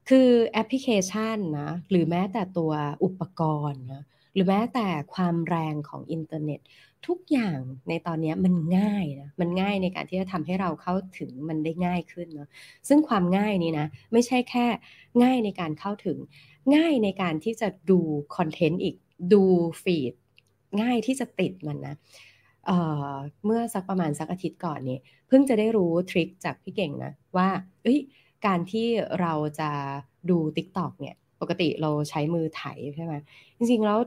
[0.09, 2.73] คือแอปพลิเคชันนะหรือแม้แต่ตัว
[3.05, 4.03] อุปกรณ์นะ
[4.35, 6.61] หรือแม้แต่ความแรงของอินเทอร์เน็ต
[7.07, 12.49] ทุกอย่างในตอนนี้มันง่ายนะมันง่ายในการที่จะทำให้เราเข้าถึงมันได้ง่ายขึ้นเนาะ
[12.89, 14.67] ซึ่งความง่ายนี้นะไม่ใช่แค่
[15.23, 16.19] ง่ายในการเข้าถึง
[16.77, 18.01] ง่ายในการที่จะดู
[18.37, 18.97] คอนเทนต์อีก
[19.33, 19.43] ดู
[19.83, 20.15] ฟีด
[20.81, 21.95] ง่ายที่จะติดมันนะ
[22.67, 27.49] เเมื่อสักประมาณสักอาทิตย์ก่อนนี่เพิ่งจะได้รู้ทริคจากพี่เก่งนะว่า
[27.83, 27.99] เอ้ย
[28.47, 28.87] การที่
[29.21, 29.71] เราจะ
[30.31, 32.63] ดู TikTok เนี่ยปกติเราใช้มือไถ
[32.97, 33.15] ใช่ไหม
[33.59, 33.99] จริงๆแล้ว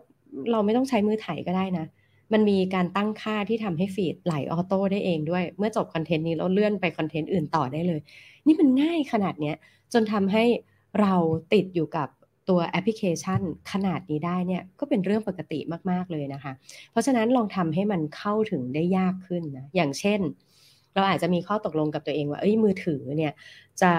[0.52, 1.86] เราไม่ต้องใช้มือไถก็ได้นะ
[2.34, 8.00] มันมีการตั้งค่าที่ทำให้ feed ไหล auto ได้เองด้วย เมื่อจบคอนเทนต์นี้เราเลื่อนไปคอนเทนต์อื่นต่อได้เลย
[8.46, 9.56] นี่มันง่ายขนาดเนี้ย
[9.94, 10.44] จนทำให้
[11.02, 11.14] เรา
[11.54, 12.08] ติดอยู่กับ
[12.50, 15.60] ตัวแอปพลิเคชันขนาดนี้ได้เนี่ยก็เป็นเรื่องปกติ
[15.92, 16.54] มาก ๆ เลยนะคะ
[16.92, 20.20] เพราะฉะนั้นลองทำให้มันเข้าถึงได้ยากขึ้นนะ อย่างเช่น
[20.96, 23.34] เราอาจจะมีข้อตกลงกับตัวเองว่า เอ้ยมือถือเนี่ย
[23.82, 23.92] จะ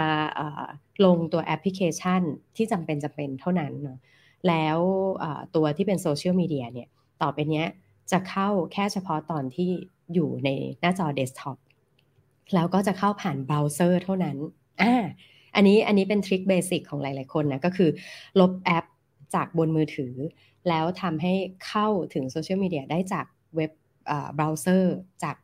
[1.05, 2.23] ลงตัวแอปพลิเคชัน
[2.57, 3.99] ที่จำเป็นจำเป็นเท่านั้นเนาะ
[4.49, 4.79] แล้ว
[5.57, 6.88] ตัวที่เป็นโซเชียลมีเดียเนี่ย
[7.23, 7.66] ต่อไปเนี้ย
[8.12, 9.70] จะเข้าแค่เฉพาะตอนที่
[10.14, 11.57] อยู่ในหน้าจอเดสก์ท็อป
[12.55, 14.37] แล้วก็จะเข้าผ่านเบราว์เซอร์เท่านั้น
[14.83, 14.94] อ่า
[15.55, 17.90] อันนี้อันนี้เป็น trick basic ของหลาย ๆ คนนะ ก็คือ
[18.40, 18.85] ลบแอป
[19.35, 20.14] จากบนมือถือ
[20.68, 21.35] แล้วทำให้
[21.66, 23.73] เข้าถึงโซเชียลมีเดียได้จากเว็บ
[24.07, 25.37] เบราว์เซอร์จาก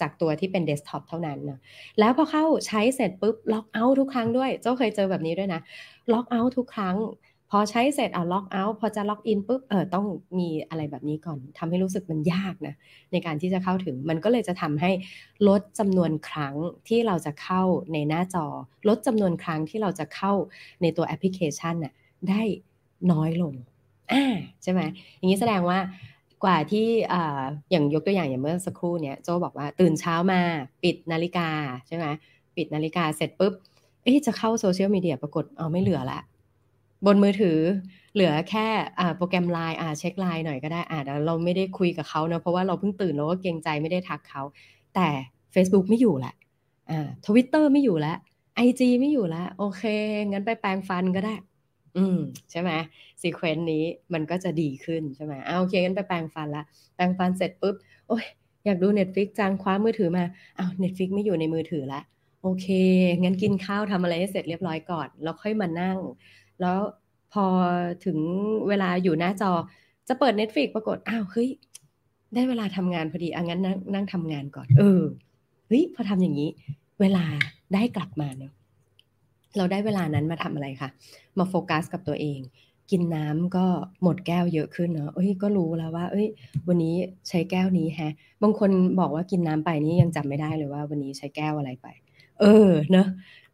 [0.00, 1.58] จากตัวที่เป็นเดสก์ท็อปเท่านั้นนะ
[1.98, 5.60] แล้วพอเข้าใช้เสร็จปุ๊บ logout ทุกครั้งด้วย โจ้เคยเจอแบบนี้ด้วยนะ
[6.12, 6.96] logout ทุกครั้ง
[7.56, 10.06] อใช้เสร็จเอา logout พอจะ login ปุ๊บเออต้อง
[10.38, 12.74] มีอะไรแบบนี้ก่อนทำให้รู้สึกมันยากนะ
[13.12, 14.90] ในการที่จะเข้าถึงมันก็เลยจะทำให้
[15.48, 16.54] ลดจำนวนครั้ง
[16.88, 18.46] ที่เราจะเข้าในหน้าจอ
[18.88, 20.32] ลดจำนวนครั้งที่เราจะเข้า
[20.82, 21.92] ในตัวแอปพลิเคชันน่ะ
[22.28, 22.42] ได้
[23.12, 23.54] น้อยลง
[24.12, 24.80] อ่าใช่ไหม
[25.16, 25.78] อย่างนี้แสดงว่า
[26.44, 27.14] กว่าที่อ
[27.70, 30.40] อย่างยกตัวอย่างอย่างเมื่อสักครู่เนี้ยโจ้บอกว่าตื่นเช้ามา
[30.82, 31.48] ปิดนาฬิกา
[31.86, 32.06] ใช่ไหม
[32.56, 33.52] ปิดนาฬิกาเสร็จปุ๊บ
[34.04, 36.20] เอ๊ะจะเข้าโซเชียลมีเดียปรากฏเอาไม่เหลือละ
[37.06, 37.58] บนมือถือ
[38.14, 38.66] เหลือแค่
[39.16, 44.42] โปรแกรมไลน์เช็คไลน์หน่อยก็ได้อ่าเราไม่ได้คุยกับเขาเนะเพราะว่าเราเพิ่งตื่นเราก็เกรงใจไม่ได้ทักเขา
[44.94, 45.08] แต่
[45.54, 46.34] Facebook ไม่อยู่ละ
[46.90, 48.16] อ่าทวิตเตอร์ไม่อยู่แล้ว
[48.56, 49.82] ไอจีไม่อยู่แล้ว โอเค
[50.30, 51.34] งั้นไปแปลงฟันก็ได้
[51.96, 52.18] อืม
[52.50, 52.70] ใช่ไหม
[53.20, 56.64] ซีเควนต์นี้มันก็จะดีขึ้นใช่ไหมเอาโอเค งั้นไปแปลงฟันละ
[56.94, 57.76] แปลงฟันเสร็จปุ๊บ
[58.08, 58.24] โอ้ย
[58.64, 60.24] อยากดู Netflix จังคว้ามือถือมา
[60.58, 62.00] อ้า Netflix ไม่อยู่ในมือถือละ
[62.42, 62.66] โอเค
[63.22, 65.96] งั้นกินข้าวทำอะไรให้เสร็จเรียบร้อยก่อน แล้วค่อยมานั่ง
[66.60, 66.78] แล้ว
[67.32, 67.44] พอ
[68.04, 68.18] ถึง
[68.68, 69.52] เวลาอยู่หน้าจอ
[70.08, 71.48] จะเปิด Netflix ปรากฏอ้าวเฮ้ย
[72.34, 75.02] ได้เวลาทำงานพอดีอะงั้นนั่งนั่งทำงานก่อน เออ
[75.66, 76.50] เฮ้ยพอทำอย่างนี้
[77.00, 77.24] เวลา
[77.74, 78.52] ได้กลับมาเนาะ
[79.56, 80.88] เราได้เวลานั้นมาทำอะไรคะ
[81.38, 82.40] มาโฟกัสกับตัวเอง
[82.90, 83.66] กินน้ำก็
[84.02, 86.28] หมดแก้วเยอะขึ้นเนาะเอ้ยก็รู้แล้วว่า เอ้ย
[86.68, 86.94] วันนี้
[87.28, 91.86] ใช้แก้วนี้แฮะ บางคนบอกว่ากินน้ำไปนี่ยังจำไม่ได้เลยว่า วันนี้ใช้แก้วอะไรไป
[92.40, 93.06] เออเนอะ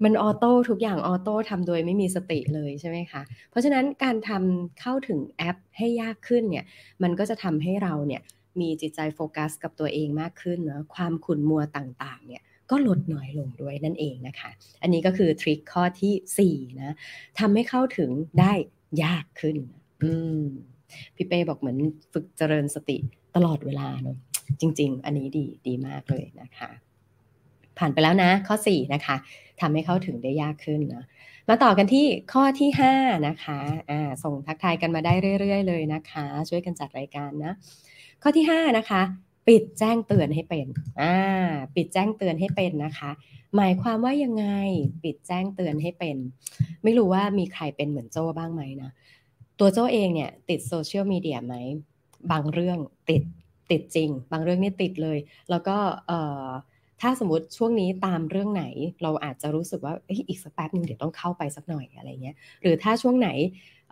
[0.05, 6.65] มัน auto ทุกอย่าง auto ทำโดยไม่มีสติเลยใช่ไหมคะ เพราะฉะนั้นการทำเข้าถึงแอปให้ยากขึ้นเนี่ย
[7.03, 8.23] มันก็จะทำให้เราเนี่ย
[8.61, 14.51] มีจิตใจโฟกัสกับตัวเองมากขึ้นเนาะความขุ่นมัวต่างๆ เนี่ยก็ลดน้อยลงด้วยนั่นเองนะคะ
[14.83, 16.95] อันนี้ก็คือทริคข้อที่4นะ
[17.41, 18.11] ทำให้เข้าถึง
[18.41, 18.53] ได้
[19.05, 19.57] ยากขึ้น
[20.03, 20.43] อืม
[21.17, 21.79] พี่เป้บอกเหมือน
[22.13, 22.97] ฝึกเจริญสติ
[23.37, 24.17] ตลอดเวลาเนาะ
[24.61, 26.71] จริง ๆ อันนี้ดีดีมากเลยนะคะ
[27.79, 29.17] ผ่านไปแล้วนะ ข้อ 4 นะคะ
[29.61, 31.05] ทำให้เข้าถึงได้ยากขึ้นนะ
[31.49, 33.59] มาต่อกันที่ข้อที่ 5 นะคะ
[33.91, 37.53] อ่าส่งทักทายกันมาได้เรื่อย ๆ เลยนะคะ ช่วยกันจัดรายการนะ
[38.23, 39.03] ข้อที่ 5 นะคะ
[39.49, 40.67] ปิดแจ้งเตือนให้เป็น
[41.01, 41.15] อ่า
[41.75, 43.11] ปิดแจ้งเตือนให้เป็นนะคะ
[43.57, 44.47] หมายความว่ายังไง
[45.05, 46.17] ปิดแจ้งเตือนให้เป็น
[46.85, 48.91] ไม่รู้ว่ามีใครเป็นเหมือนโจ้บ้างไหมนะ
[49.61, 51.55] ตัวโจ้เองเนี่ยติดโซเชียลมีเดียไหม
[52.31, 52.79] บางเรื่อง
[53.11, 53.23] ติด
[53.71, 55.19] ติดจริง บางเรื่องนี่ติดเลย
[55.51, 56.49] แล้วก็เอ่อ
[57.03, 58.65] ถ้าสมมติช่วงนี้ตามเรื่องไหน
[59.03, 59.95] เราอาจจะรู้สึกว่า
[60.29, 63.29] อีกสักแป๊บนึงเดี๋ยวต้องเข้าไปสักหน่อยอะไรเงี้ยหรือถ้าช่วงไหน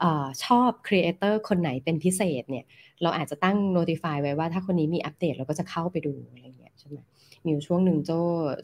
[0.02, 0.04] อ
[0.44, 2.64] ชอบ creator คนไหนเป็นพิเศษเนี่ย
[3.02, 6.98] เราอาจจะตั้ง notify ไว้ว่าถ้าคนนี้มีอัปเดตเราก็จะเข้าไปดูอะไรเงี้ยใช่ไหม
[7.44, 8.10] มีช่วงหนึ่งโจ้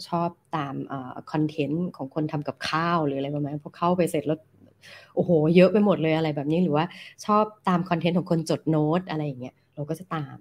[0.09, 0.75] ชอบตาม
[1.33, 4.39] คอนเทนต์ของคนทำกับข้าวหรืออะไรประมาณพอเข้าไปเสร็จแล้ว
[5.15, 6.85] โอ้โห เยอะไปหมดเลยอะไรแบบนี้หรือว่า
[7.27, 10.39] ชอบตามคอนเทนต์ของคนจดโน้ตอะไรอย่างเงี้ยเราก็จะตาม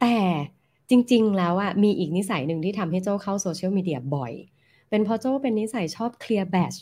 [0.00, 0.16] แต่
[0.90, 4.32] จริง ๆ แล้วอะมีอีกนิสัยหนึ่งที่ทำให้โจ้เข้าโซเชียลมีเดียบ่อย
[4.90, 6.74] เป็นเพราะโจ้เป็นนิสัยชอบเคลียร์แบช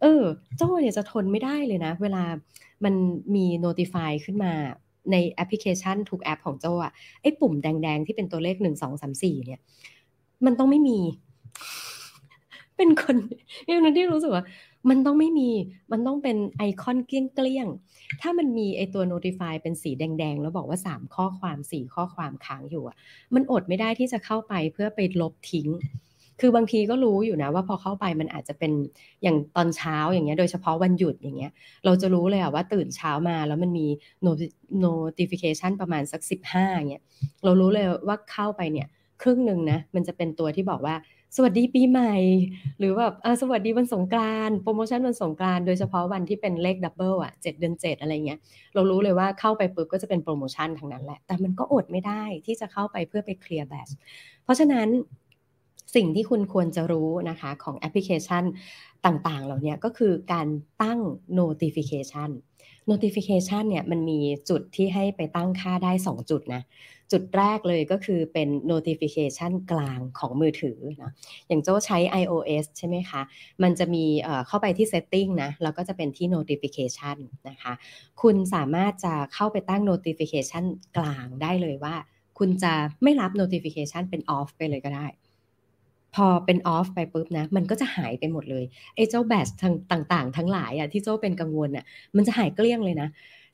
[0.00, 0.22] เออ
[0.56, 2.24] โจ้เนี่ยจะทนไม่ได้เลยนะ เวลา
[2.84, 2.94] มัน
[3.34, 4.52] มี notify ขึ้นมา
[5.12, 9.60] ในแอปพลิเคชันทุกแอปของโจ้อะไอ้ปุ่มแดง ๆ ที่เป็นตัวเลขหนึ่งสองสามสี่เนี่ย
[10.46, 10.98] มันต้องไม่มี
[12.76, 13.16] เป็นคน
[13.66, 14.44] อย่างนั้นที่รู้สึกว่า
[14.88, 15.50] มันต้องไม่มี
[15.92, 17.66] มันต้องเป็นไอคอนเกลี้ยง
[18.20, 22.96] ถ้ามันมีไอตัว notify เป็นสีแดง ๆ แล้วบอกว่าสามข้อความสี่ข้อความค้างอยู่อะ
[23.34, 25.68] มันอดไม่ได้ที่จะเข้าไปเพื่อไปลบทิ้ง
[26.40, 28.72] คือบางทีก็รู้อยู่นะว่าพอเข้าไปมันอาจจะเป็น
[29.22, 31.52] อย่างตอนเช้าอย่างเงี้ยโดยเฉพาะวันหยุดอย่างเงี้ย
[31.84, 33.86] เราจะรู้เลยอะว่าตื่นเช้ามาแล้วมันมี
[34.84, 37.02] notification ประมาณสักสิบห้าเงี้ย
[37.44, 38.88] เรารู้เลยว่าเข้าไปเนี่ย
[39.22, 40.94] ครึ่งหนึ่งนะมันจะเป็นตัวที่บอกว่า
[41.34, 42.14] สวัสดีปีใหม่
[42.78, 48.38] หรือแบบสวัสดีวันสงกรานโปรโมชั่นวันสงกรานโดยเฉพาะวันที่เป็นเลขดับเบิลอะเจ็ดเดือนเจ็ดอะไรเงี้ย
[48.74, 53.88] เรารู้เลยว่าเข้าไปปุ๊บก็จะเป็นโปรโมชั่นทั้งนั้นแหละ แต่มันก็อดไม่ได้ที่จะเข้าไปเพื่อไปเคลียร์แบช
[54.44, 54.88] เพราะฉะนั้น
[55.94, 58.44] สิ่งที่คุณควรจะรู้นะคะของแอปพลิเคชัน
[59.06, 60.46] ต่างๆ เหล่านี้ก็คือการ
[60.82, 61.00] ตั้ง
[61.40, 62.30] notification
[62.90, 66.62] notification เนี่ยมันมีจุดที่ให้ไปตั้งค่าได้ 2 จุดนะ
[67.12, 71.12] จุดแรกเลยก็คือเป็น notification กลางของมือถือนะ
[71.48, 73.20] อย่างโจ้ใช้ iOS ใช่ไหมคะ
[73.62, 74.04] มันจะมี
[74.46, 77.16] เข้าไปที่ setting นะ แล้วก็จะเป็นที่ notification
[77.48, 77.72] นะคะ
[78.22, 80.64] คุณสามารถจะเข้าไปตั้ง notification
[80.96, 81.94] กลางได้เลยว่า
[82.38, 85.06] คุณจะไม่รับ notification เป็น off ไปเลยก็ได้
[86.14, 88.64] พอเป็นออฟไปปุ๊บนะ มันก็จะหายไปหมดเลย
[88.94, 89.48] ไอ้เจ้าแบต
[89.92, 91.84] ต่างๆ ทั้งหลายอะที่เจ้าเป็นกังวลอะ
[92.16, 93.08] มันจะหายเกลี้ยงเลยนะ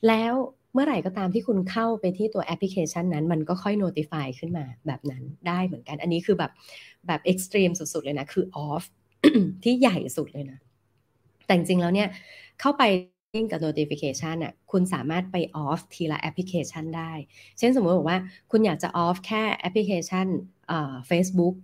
[0.08, 0.34] แล้ว
[0.72, 6.52] เมื่อไหร่ก็ตามที่คุณเข้าไปที่ตัวแอปพลิเคชันนั้น มันก็ค่อย notify ขึ้นมาแบบนั้นได้เหมือนกัน อันนี้คือแบบ
[7.06, 8.84] แบบ extreme สุดๆเลยนะ คือ off
[9.64, 10.58] ที่ใหญ่สุดเลยนะ
[11.46, 12.08] แต่จริงๆแล้วเนี่ย
[12.60, 12.82] เข้าไป
[13.34, 17.12] ยิ่งกับ notification อะคุณสามารถไป off ทีละแอปพลิเคชันได้
[17.58, 18.18] เช่นสมมติบอกว่า
[18.50, 20.26] คุณอยากจะ off แค่แอปพลิเคชัน
[20.68, 21.54] เอ่อ Facebook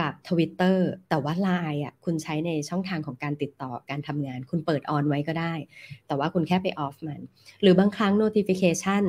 [0.00, 0.78] กับ Twitter
[1.08, 5.54] แต่ว่า Line อะคุณใช้ในช่องทางของการติดต่อการทำงาน คุณเปิด on ไว้ก็ได้
[6.06, 7.20] แต่ว่าคุณแค่ไป off มัน
[7.62, 9.02] หรือบางครั้ง notification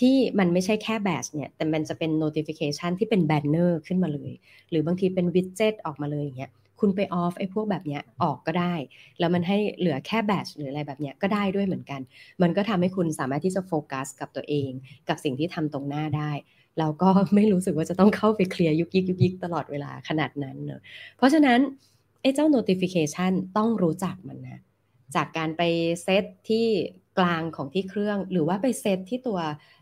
[0.00, 4.32] ที่มันไม่ใช่แค่แบชเนี่ย แต่มันจะเป็น notification ที่เป็น banner ขึ้นมาเลย
[4.70, 8.74] หรือบางทีเป็นวิดเจ็ตออกมาเลยอย่างเงี้ยคุณไปออฟไอ้พวกแบบเนี้ยออกก็ได้
[9.18, 12.00] แล้วมันให้เหลือแค่แบชหรืออะไรแบบเนี้ยก็ได้ด้วยเหมือนกัน
[12.42, 14.70] มันก็ทำให้คุณสามารถที่จะโฟกัสกับตัวเอง
[15.08, 16.30] กับสิ่งที่ทำตรงหน้าได้
[16.78, 20.80] เราก็ไม่รู้สึกว่าจะต้องเข้าไปเคลียร์ยุกยิกยุกยิกตลอดเวลาขนาดนั้นเนอะ
[21.16, 21.58] เพราะฉะนั้น
[22.22, 24.60] ไอ้เจ้า notification ต้องรู้จักมันนะ
[25.14, 25.62] จากการไป
[26.02, 26.66] เซตที่
[27.18, 29.38] กลางของที่เครื่อง หรือว่าไปเซตที่ตัว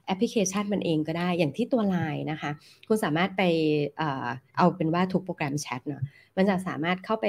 [0.07, 2.51] แอปพลิเคชันมันเองก็ได้ อย่างที่ตัว Line นะคะ
[2.89, 3.43] คุณสามารถไป
[4.57, 6.03] เอาเป็นว่าทุกโปรแกรมแชทเนาะ
[6.37, 7.27] มันจะสามารถเข้าไป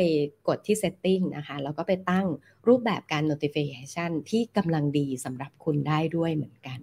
[0.47, 2.25] กดที่ setting นะคะ แล้วก็ไปตั้ง
[2.67, 6.79] รูปแบบการ notification ที่กำลังดีสำหรับคุณได้ด้วยเหมือนกัน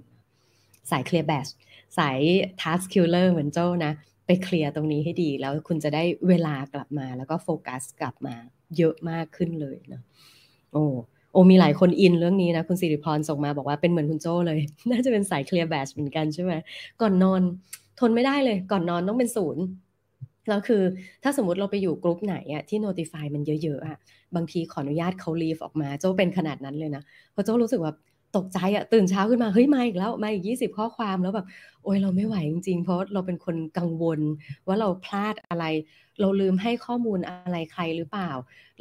[0.91, 1.51] สาย clear batch
[1.99, 2.21] สาย
[2.61, 3.93] task killer เหมือนโจ้นะ
[4.27, 8.35] ไปเคลียร์ตรงนี้ให้ดี แล้วคุณจะได้เวลากลับมาแล้วก็โฟกัสกลับมา
[8.77, 10.03] เยอะมากขึ้นเลยเนาะ
[10.73, 10.85] โอ้
[11.33, 14.59] โอ้มีหลายคนอินเรื่องนี้นะคุณสิริพรส่งมาบอกว่าเป็นเหมือนคุณโจ้เลย
[14.91, 16.53] น่าจะเป็นสายเคลียร์แบชเหมือนกันใช่ไหม
[17.01, 17.41] ก่อนนอน
[18.01, 19.65] ทนไม่ได้เลย ก่อนนอนต้องเป็นศูนย์
[20.49, 20.83] แล้วคือ
[21.23, 23.99] ถ้าสมมติเราไปอยู่กรุ๊ปไหนอะที่ notify มันเยอะๆอะ
[24.35, 27.93] บางทีขออนุญาตเขา leave ออกมา โจ้เป็นขนาดนั้นเลยนะเพราะโจ้รู้สึกว่า
[28.37, 31.47] ตกใจอะตื่นเช้าขึ้นมาเฮ้ยมาอีกแล้วมาอีกยี่สิบข้อความแล้วแบบ
[31.83, 34.21] โอ้ยเราไม่ไหวจริงๆ เพราะเราเป็นคนกังวล
[34.67, 35.65] ว่าเราพลาดอะไร
[36.21, 38.31] เราลืมให้ข้อมูลอะไรใครหรือเปล่า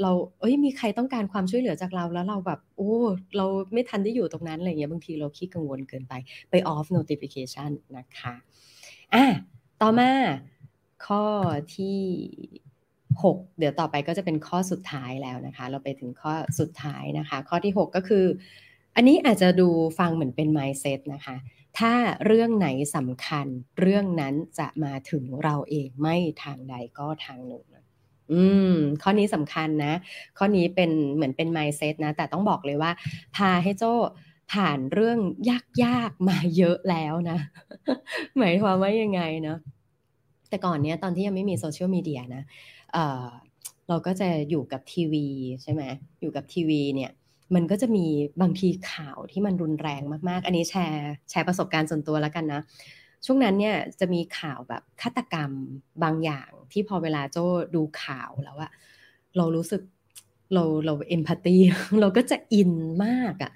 [0.01, 2.91] เราเอ้ยมีใครต้องการความช่วยเหลือจากเราแล้วเราแบบโอ้
[3.37, 6.13] เราไม่ทันได้อยู่ตรงนั้นอะไรเงี้ยบางทีเราคิดกังวลเกินไป
[6.49, 8.35] ไป off notification นะคะ
[9.13, 9.25] อะ
[9.81, 10.11] ต่อมา
[11.05, 11.23] ข้อ
[11.75, 11.99] ที่
[13.23, 18.25] 6 เดี๋ยวต่อไปก็จะเป็นข้อสุดท้ายแล้วนะคะ เราไปถึงข้อสุดท้ายนะคะ ข้อที่ 6 ก็คือ
[18.95, 21.35] อันนี้อาจจะดูฟังเหมือนเป็น mindset นะคะ
[21.79, 21.93] ถ้า
[22.25, 23.47] เรื่องไหนสำคัญ
[23.79, 27.65] เรื่องนั้นจะมาถึงเราเองไม่ทางใดก็ทางหนึ่ง
[28.31, 29.93] อืม ข้อนี้สำคัญนะ
[30.37, 32.91] ข้อนี้เป็นเหมือนเป็น mindset นะ แต่ต้องบอกเลยว่า
[33.35, 33.93] พาให้โจ้
[34.51, 35.19] ผ่านเรื่อง
[35.83, 37.39] ยากๆมาเยอะแล้วนะ
[38.37, 39.59] หมายความว่ายังไงเนาะ
[40.49, 42.43] แต่ก่อนเนี้ยตอนที่ยังไม่มีโซเชียลมีเดียนะ
[42.91, 45.27] เเราก็จะอยู่กับทีวี
[45.63, 45.83] ใช่ไหม
[46.21, 47.11] อยู่กับทีวีเนี่ย
[47.55, 48.05] มันก็จะมี
[48.41, 52.61] บางทีข่าวที่มันรุนแรงมากๆ อันนี้แชร์แชร์ประสบการณ์ส่วนตัวแล้วกันนะ
[53.25, 55.51] ช่วงนั้นเนี่ยจะมีข่าวแบบฆาตกรรม
[56.03, 58.71] บางอย่างที่พอเวลาโจ้ดูข่าวแล้วอะ
[59.37, 59.81] เรารู้สึก
[60.53, 61.55] เราเราเอมพัตตี
[62.01, 62.73] เราก็จะอิน
[63.05, 63.51] มากอะ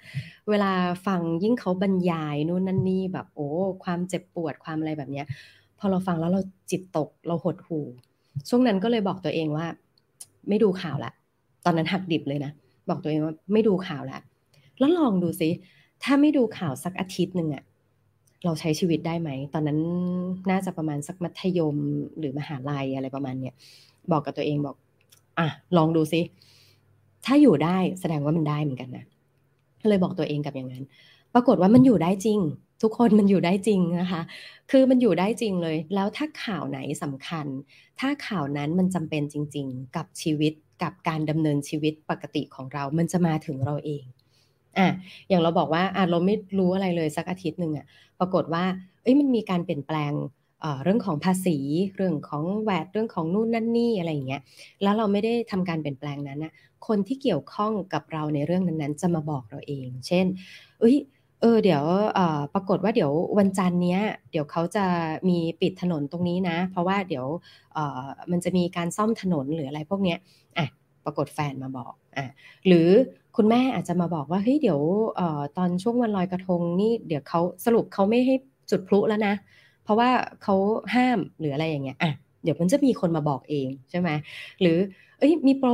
[0.50, 0.72] เวลา
[1.06, 3.48] ฟังยิ่งเขาบรรยายนู่นนั่นนี่แบบโอ้
[3.84, 5.26] ความเจ็บปวดความอะไรแบบเนี้ย
[5.78, 7.84] พอเราฟังแล้วเราจิตตกเราหดหู่
[8.48, 9.66] ช่วงนั้นก็เลยบอกตัวเองว่า
[10.48, 11.12] ไม่ดูข่าวละ
[11.64, 12.52] ตอนนั้นหักดิบเลยนะ
[12.88, 14.20] บอกตัวเองว่าไม่ดูข่าวและ
[14.78, 15.48] แล้วลองดูสิ
[16.02, 17.64] ถ้าไม่ดูข่าวสักอาทิตย์หนึ่งอะ
[18.44, 19.78] เราใช้ชีวิตได้ไหม ตอนนั้น
[20.50, 21.76] น่าจะประมาณสักมัธยม
[22.18, 23.54] หรือมหาลัยอะไรประมาณเนี้ย
[24.12, 24.76] บอกกับตัวเองบอก
[25.38, 26.20] อะลองดูสิ
[27.26, 29.04] ถ้าอยู่ได้แสดงว่ามันได้เหมือนกันนะ
[29.88, 30.84] เลยบอกตัวเองกับอย่างนั้น
[31.34, 32.38] ปรากฏว่ามันอยู่ได้จริง
[32.82, 34.22] ทุกคนมันอยู่ได้จริงนะคะ
[34.70, 37.46] คือมันอยู่ได้จริงเลย แล้วถ้าข่าวไหนสำคัญ
[38.00, 44.04] ถ้าข่าวนั้นมันจำเป็นจริง ๆ กับชีวิต กับการดำเนินชีวิตปกติของเรา มันจะมาถึงเราเอง
[44.78, 44.88] อะ
[45.28, 47.86] อย่างเราบอกว่าอะเราไม่รู้อะไรเลยสักอาทิตย์หนึ่งอะ
[48.18, 48.64] ปรากฏว่า
[49.02, 50.12] เอ้ยมันมีการเปลี่ยนแปลง
[50.84, 51.58] เรื่องของภาษี
[51.96, 54.42] เรื่องของแวดเรื่องของนู่นนั่นนี่อะไรอย่างเงี้ย
[54.82, 56.52] แล้วเราไม่ได้ทำการเปลี่ยนแปลงนั้นนะ
[56.86, 60.26] คนที่เกี่ยวข้องกับเราในเรื่องนั้นๆ จะมาบอกเราเอง เช่น
[60.80, 60.96] เอ้ย
[61.40, 61.84] เออเดี๋ยว
[62.54, 64.84] ปรากฏว่าเดี๋ยววันจันทร์เนี้ย เดี๋ยวเขาจะ
[65.28, 67.26] มีปิดถนนตรงนี้นะ เพราะว่าเดี๋ยว
[68.30, 70.18] มันจะมีการซ่อมถนนหรืออะไรพวกเนี้ย
[70.58, 70.66] อะ
[71.04, 72.26] ปรากฏแฟนมาบอกอะ
[72.66, 72.88] หรือ
[73.36, 74.80] คุณแม่อาจจะมาบอกว่าเฮ้ยเดี๋ยว
[75.56, 78.34] ตอนช่วงวันลอยกระทงนี่เดี๋ยวเขาสรุปเขาไม่ให้
[78.70, 79.34] จุดพลุแล้วนะ
[79.84, 80.10] เพราะว่า
[80.42, 80.54] เขา
[80.94, 84.10] ห้ามหรืออะไรอย่างเงี้ยอะเดี๋ยวมันจะมีคนมาบอกเองใช่ไหม
[84.60, 84.78] หรือ
[85.18, 85.70] เอ้ยมีโปร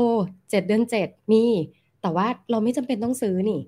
[0.51, 1.45] เจ็ดเดือนเจ็ดมี
[2.03, 3.61] แต่ว่าเราไม่จำเป็นต้องซื้อนี่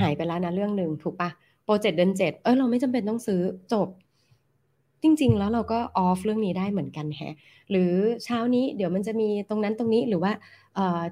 [0.00, 1.30] หายไปแล้วนะเรื่องหนึ่งถูกปะ
[1.64, 3.40] โปรเจกต์เดือนเจ็ดเออเราไม่จำเป็นต้องซื้อ
[3.72, 3.88] จบ
[5.02, 7.34] จริง ๆ แล้วเราก็ออฟเรื่องนี้ได้เหมือนกันแฮะ
[7.70, 7.92] หรือ
[8.24, 10.32] เช้านี้เดี๋ยวมันจะมีตรงนั้นตรงนี้หรือว่า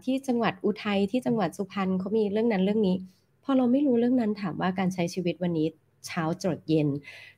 [0.05, 2.97] ที่จังหวัดอุทัยที่จังหวัดสุพรรณเขามีเรื่องนั้นเรื่องนี้
[3.45, 5.67] พอเราไม่รู้เรื่องนั้นถามว่าการใช้ชีวิตวันนี้
[6.07, 6.89] เช้าจดเย็น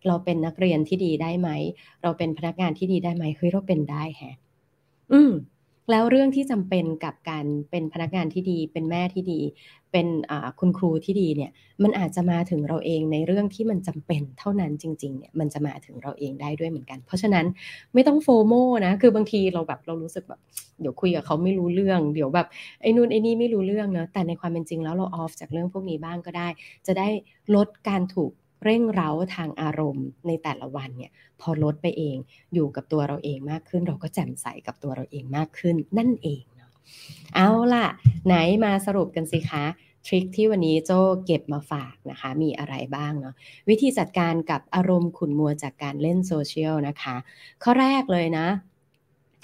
[0.06, 1.48] เราเป็นนักเรียนที่ดีได้ไหม
[2.02, 4.36] เราเป็นพนักงานที่ดีได้ไหมเฮ้ยเราเป็นได้แฮะ
[5.12, 5.32] อืม
[5.90, 9.40] แล้วเรื่องที่จำเป็นกับการเป็นพนักงานที่ดี เป็นแม่ที่ดี
[9.92, 10.06] เป็น
[10.60, 11.50] คุณครูที่ดีเนี่ย
[11.82, 17.46] มันอาจจะมาถึงเราเองในเรื่องที่มันจำเป็นเท่านั้นจริงๆเนี่ยมันจะมาถึงเราเองได้ด้วยเหมือนกัน เพราะฉะนั้น
[17.94, 18.52] ไม่ต้องโฟโม
[18.86, 20.40] นะคือบางทีเราแบบเรารู้สึกแบบ
[20.80, 22.46] เดี๋ยวคุยกับเขาไม่รู้เรื่อง เดี๋ยวแบบ
[22.80, 26.48] ไอ้นู่นไอ้นี่ไม่รู้เรื่องเนะแต่ในความเป็นจริงแล้วเราออฟจากเรื่องพวกนี้บ้างก็ได้
[26.86, 27.08] จะได้
[27.54, 28.32] ลดการถูก
[28.64, 32.16] เร่งเร้าทางอารมณ์ในแต่ละวันเนี่ยพอลดไปเอง
[32.54, 36.72] อยู่กับตัวเราเองมากขึ้น เราก็แจ่มใสกับตัวเราเองมากขึ้นนั่นเองเนาะ
[37.34, 37.86] เอาล่ะ
[38.26, 39.64] ไหนมาสรุปกันสิคะ
[40.06, 40.90] ทริคที่วันนี้โจ
[41.26, 43.34] เก็บมาฝากนะคะ มีอะไรบ้างเนาะ
[43.68, 47.16] วิธีจัดการกับอารมณ์ขุนมัวจากการเล่นโซเชียลนะคะ
[47.62, 48.46] ข้อแรกเลยนะ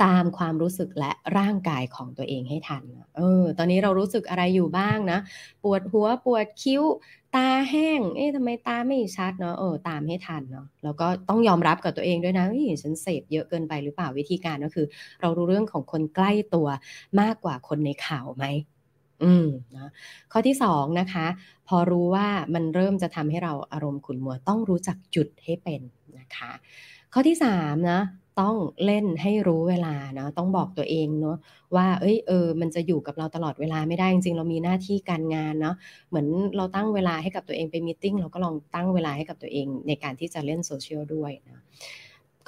[0.04, 2.82] ตามความรู้สึกและร่างกายของตัวเองให้ทัน
[3.16, 5.18] เออ ตอนนี้เรารู้สึกอะไรอยู่บ้างนะ
[5.62, 6.82] ปวดหัวปวดคิ้ว
[7.36, 14.86] ตาแห้ง เอ๊ะทำไมตาไม่ชัดเนาะ เออ ตามให้ทันเนาะ แล้วก็ต้องยอมรับกับตัวเองด้วยนะเฮ้ยฉันเสพเยอะเกินไปหรือเปล่าวิธีการก็คือ
[15.20, 16.68] เรารู้เรื่องของคนใกล้ตัว
[17.20, 18.44] มากกว่าคนในข่าวไหม
[19.22, 19.90] อืมนะ
[20.32, 21.26] ข้อที่สองนะคะ
[21.68, 25.80] พอรู้ว่ามันเริ่มจะทำให้เราอารมณ์ขุ่นมัวต้องรู้จักจุดให้เป็น
[26.18, 26.52] นะคะ
[27.12, 28.00] ข้อที่สามนะ
[28.40, 31.36] ต้องเล่นให้รู้เวลาเนาะต้องบอกตัวเองเนาะ
[31.76, 35.76] ว่า เอ้ยเออ มันจะอยู่กับเราตลอดเวลาไม่ได้จริงๆ เรามีหน้าที่การงานเนาะ
[36.08, 36.26] เหมือน
[36.56, 41.62] เราตั้งเวลาให้กับตัวเองไปมีติ้งเราก็ลองตั้งเวลาให้กับตัวเองในการที่จะเล่นโซเชียลด้วยนะ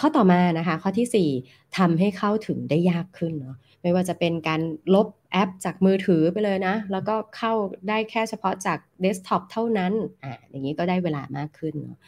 [0.00, 4.60] ข้อต่อมานะคะ ข้อที่ 4ทำให้เข้าถึงได้ยากขึ้นเนาะไม่ว่าจะเป็นการ
[4.94, 7.52] ลบแอปจากมือถือไปเลยนะ แล้วก็เข้า
[7.88, 9.92] ได้แค่เฉพาะจากเดสก์ท็อปเท่านั้น
[10.24, 11.98] อ่าอย่างนี้ก็ได้เวลามากขึ้นเนาะ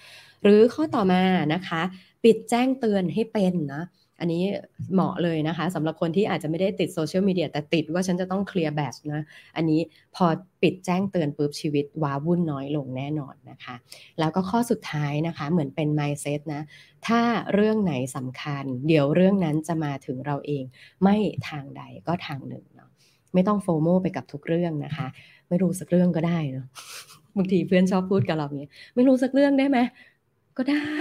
[0.43, 1.23] หรือข้อต่อมา
[1.55, 1.83] นะคะ
[2.25, 3.85] ปิดแจ้งเตือนให้เป็นนะ
[4.21, 4.43] อันนี้
[4.93, 9.23] เหมาะเลยนะคะสำหรับคนที่อาจจะไม่ได้ติดโซเชียลมีเดียแต่ติดว่าฉันจะต้องเคลียร์ badge นะ
[9.57, 9.81] อันนี้
[10.15, 10.27] พอ
[10.63, 13.75] ปิดแจ้งเตือนปุ๊บชีวิตว้าวุ่นน้อยลงแน่นอนนะคะ
[14.19, 16.63] แล้วก็ข้อสุดท้ายนะคะเหมือนเป็น mindset นะ
[17.07, 17.21] ถ้า
[17.55, 20.65] เรื่องไหนสำคัญ เดี๋ยวเรื่องนั้นจะมาถึงเราเอง
[21.03, 21.17] ไม่
[21.49, 22.91] ทางใดก็ทางหนึ่งเนาะ
[23.35, 25.07] ไม่ต้องโฟโมไปกับทุกเรื่องนะคะ
[25.49, 26.67] ไม่รู้สักเรื่องก็ได้เนาะ
[27.37, 29.79] บางทีเพื่อนชอบพูดกับเราเนี้ยไม่รู้สักเรื่องได้ไหม
[30.59, 31.01] ก็ได้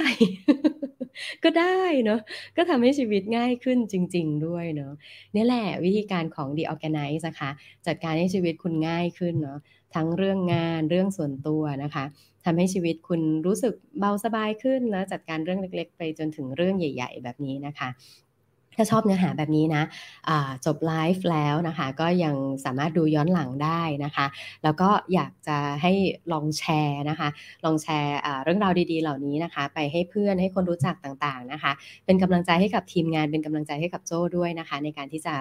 [1.44, 2.20] ก็ได้เนาะ
[2.58, 4.94] ก็ทำให้ชีวิตง่ายขึ้นจริง ๆ ด้วยเนาะ
[5.36, 7.50] นี่แหละวิธีการของ The Organize นะคะ
[7.86, 9.60] จัดการให้ชีวิตคุณง่ายขึ้นเนาะ
[9.96, 12.06] ทั้งเรื่องงานเรื่องส่วนตัวนะคะ
[12.46, 17.90] ทำให้ชีวิตคุณรู้สึกเบาสบายขึ้นนะจัดการเรื่องเล็ก ๆ ไปจนถึงเรื่องใหญ่ ๆ แบบนี้นะคะ
[18.76, 24.26] ถ้าชอบเนื้อหาแบบนี้นะะจบไลฟ์แล้วนะคะ ก็ยังสามารถดูย้อนหลังได้นะคะ
[24.64, 25.94] แล้วก็อยากจะให้
[26.32, 27.30] ลองแชร์นะคะ
[27.66, 31.72] ลองแชร์เรื่องราวดีๆ เหล่านี้นะคะ ไปให้เพื่อนให้คนรู้จักต่างๆนะคะ
[32.06, 35.36] เป็นกำลังใจให้กับทีมงานเป็นกำลังใจให้กับโจ้ด้วยนะคะ ในการที่จะ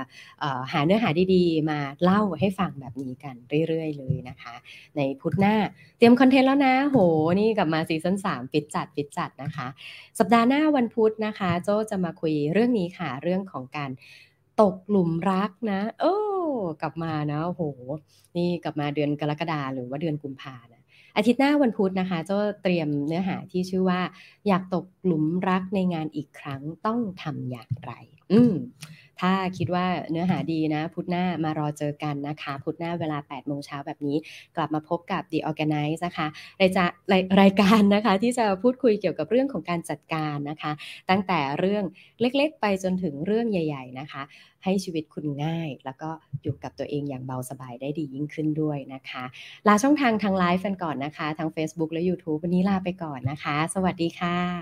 [0.73, 3.35] หาเนื้อหาดีๆ มาเล่าให้ฟังแบบนี้กัน
[3.69, 4.55] เรื่อยๆ เลยนะคะ
[4.97, 5.55] ในพุธหน้า
[5.99, 6.99] เตรียมคอนเทนต์แล้วนะโห
[7.41, 9.67] นี่กลับมาซีซั่น3ปิดจัดปิดจัดนะคะ
[10.19, 13.91] สัปดาห์หน้าวันพุธนะคะ โจ้จะมาคุยเรื่องนี้ค่ะเรื่องของการ
[14.61, 16.15] ตกหลุมรักนะ โอ้
[16.83, 17.63] กลับมานะโห
[18.37, 20.83] นี่กลับมาเดือนกรกฎาหรือว่าเดือนกุมภานะ
[21.17, 24.01] อาทิตย์หน้าวันพุธนะคะจะเตรียมเนื้อหาที่ชื่อว่า
[24.49, 27.93] อยากตกหลุมรักในงานอีกครั้งต้องทำอย่างไร
[28.33, 28.55] อืม
[29.23, 34.17] ถ้าคิดว่าเนื้อหาดีนะพุธหน้ามารอเจอกันนะคะ พุธหน้าเวลา8โมงเช้าแบบนี้
[34.57, 36.27] กลับมาพบกับ The Organize นะคะ
[36.61, 36.85] รายจะ
[37.41, 40.73] รายการนะคะที่จะพูดคุยเกี่ยวกับเรื่องของการจัดการนะคะ
[41.11, 41.85] ตั้งแต่เรื่อง
[42.21, 44.23] เล็กๆ ไปจนถึงเรื่องใหญ่ ๆ นะคะ
[44.65, 46.11] ให้ชีวิตคุณง่าย แล้วก็
[46.43, 49.25] อยู่กับตัวเองอย่างเบาสบายได้ดียิ่งขึ้นด้วยนะคะ
[49.69, 54.53] ลาช่องทางทางไลฟ์กันก่อนนะคะทาง Facebook และ YouTube วันนี้ลาไปก่อนนะคะ สวัสดีค่ะ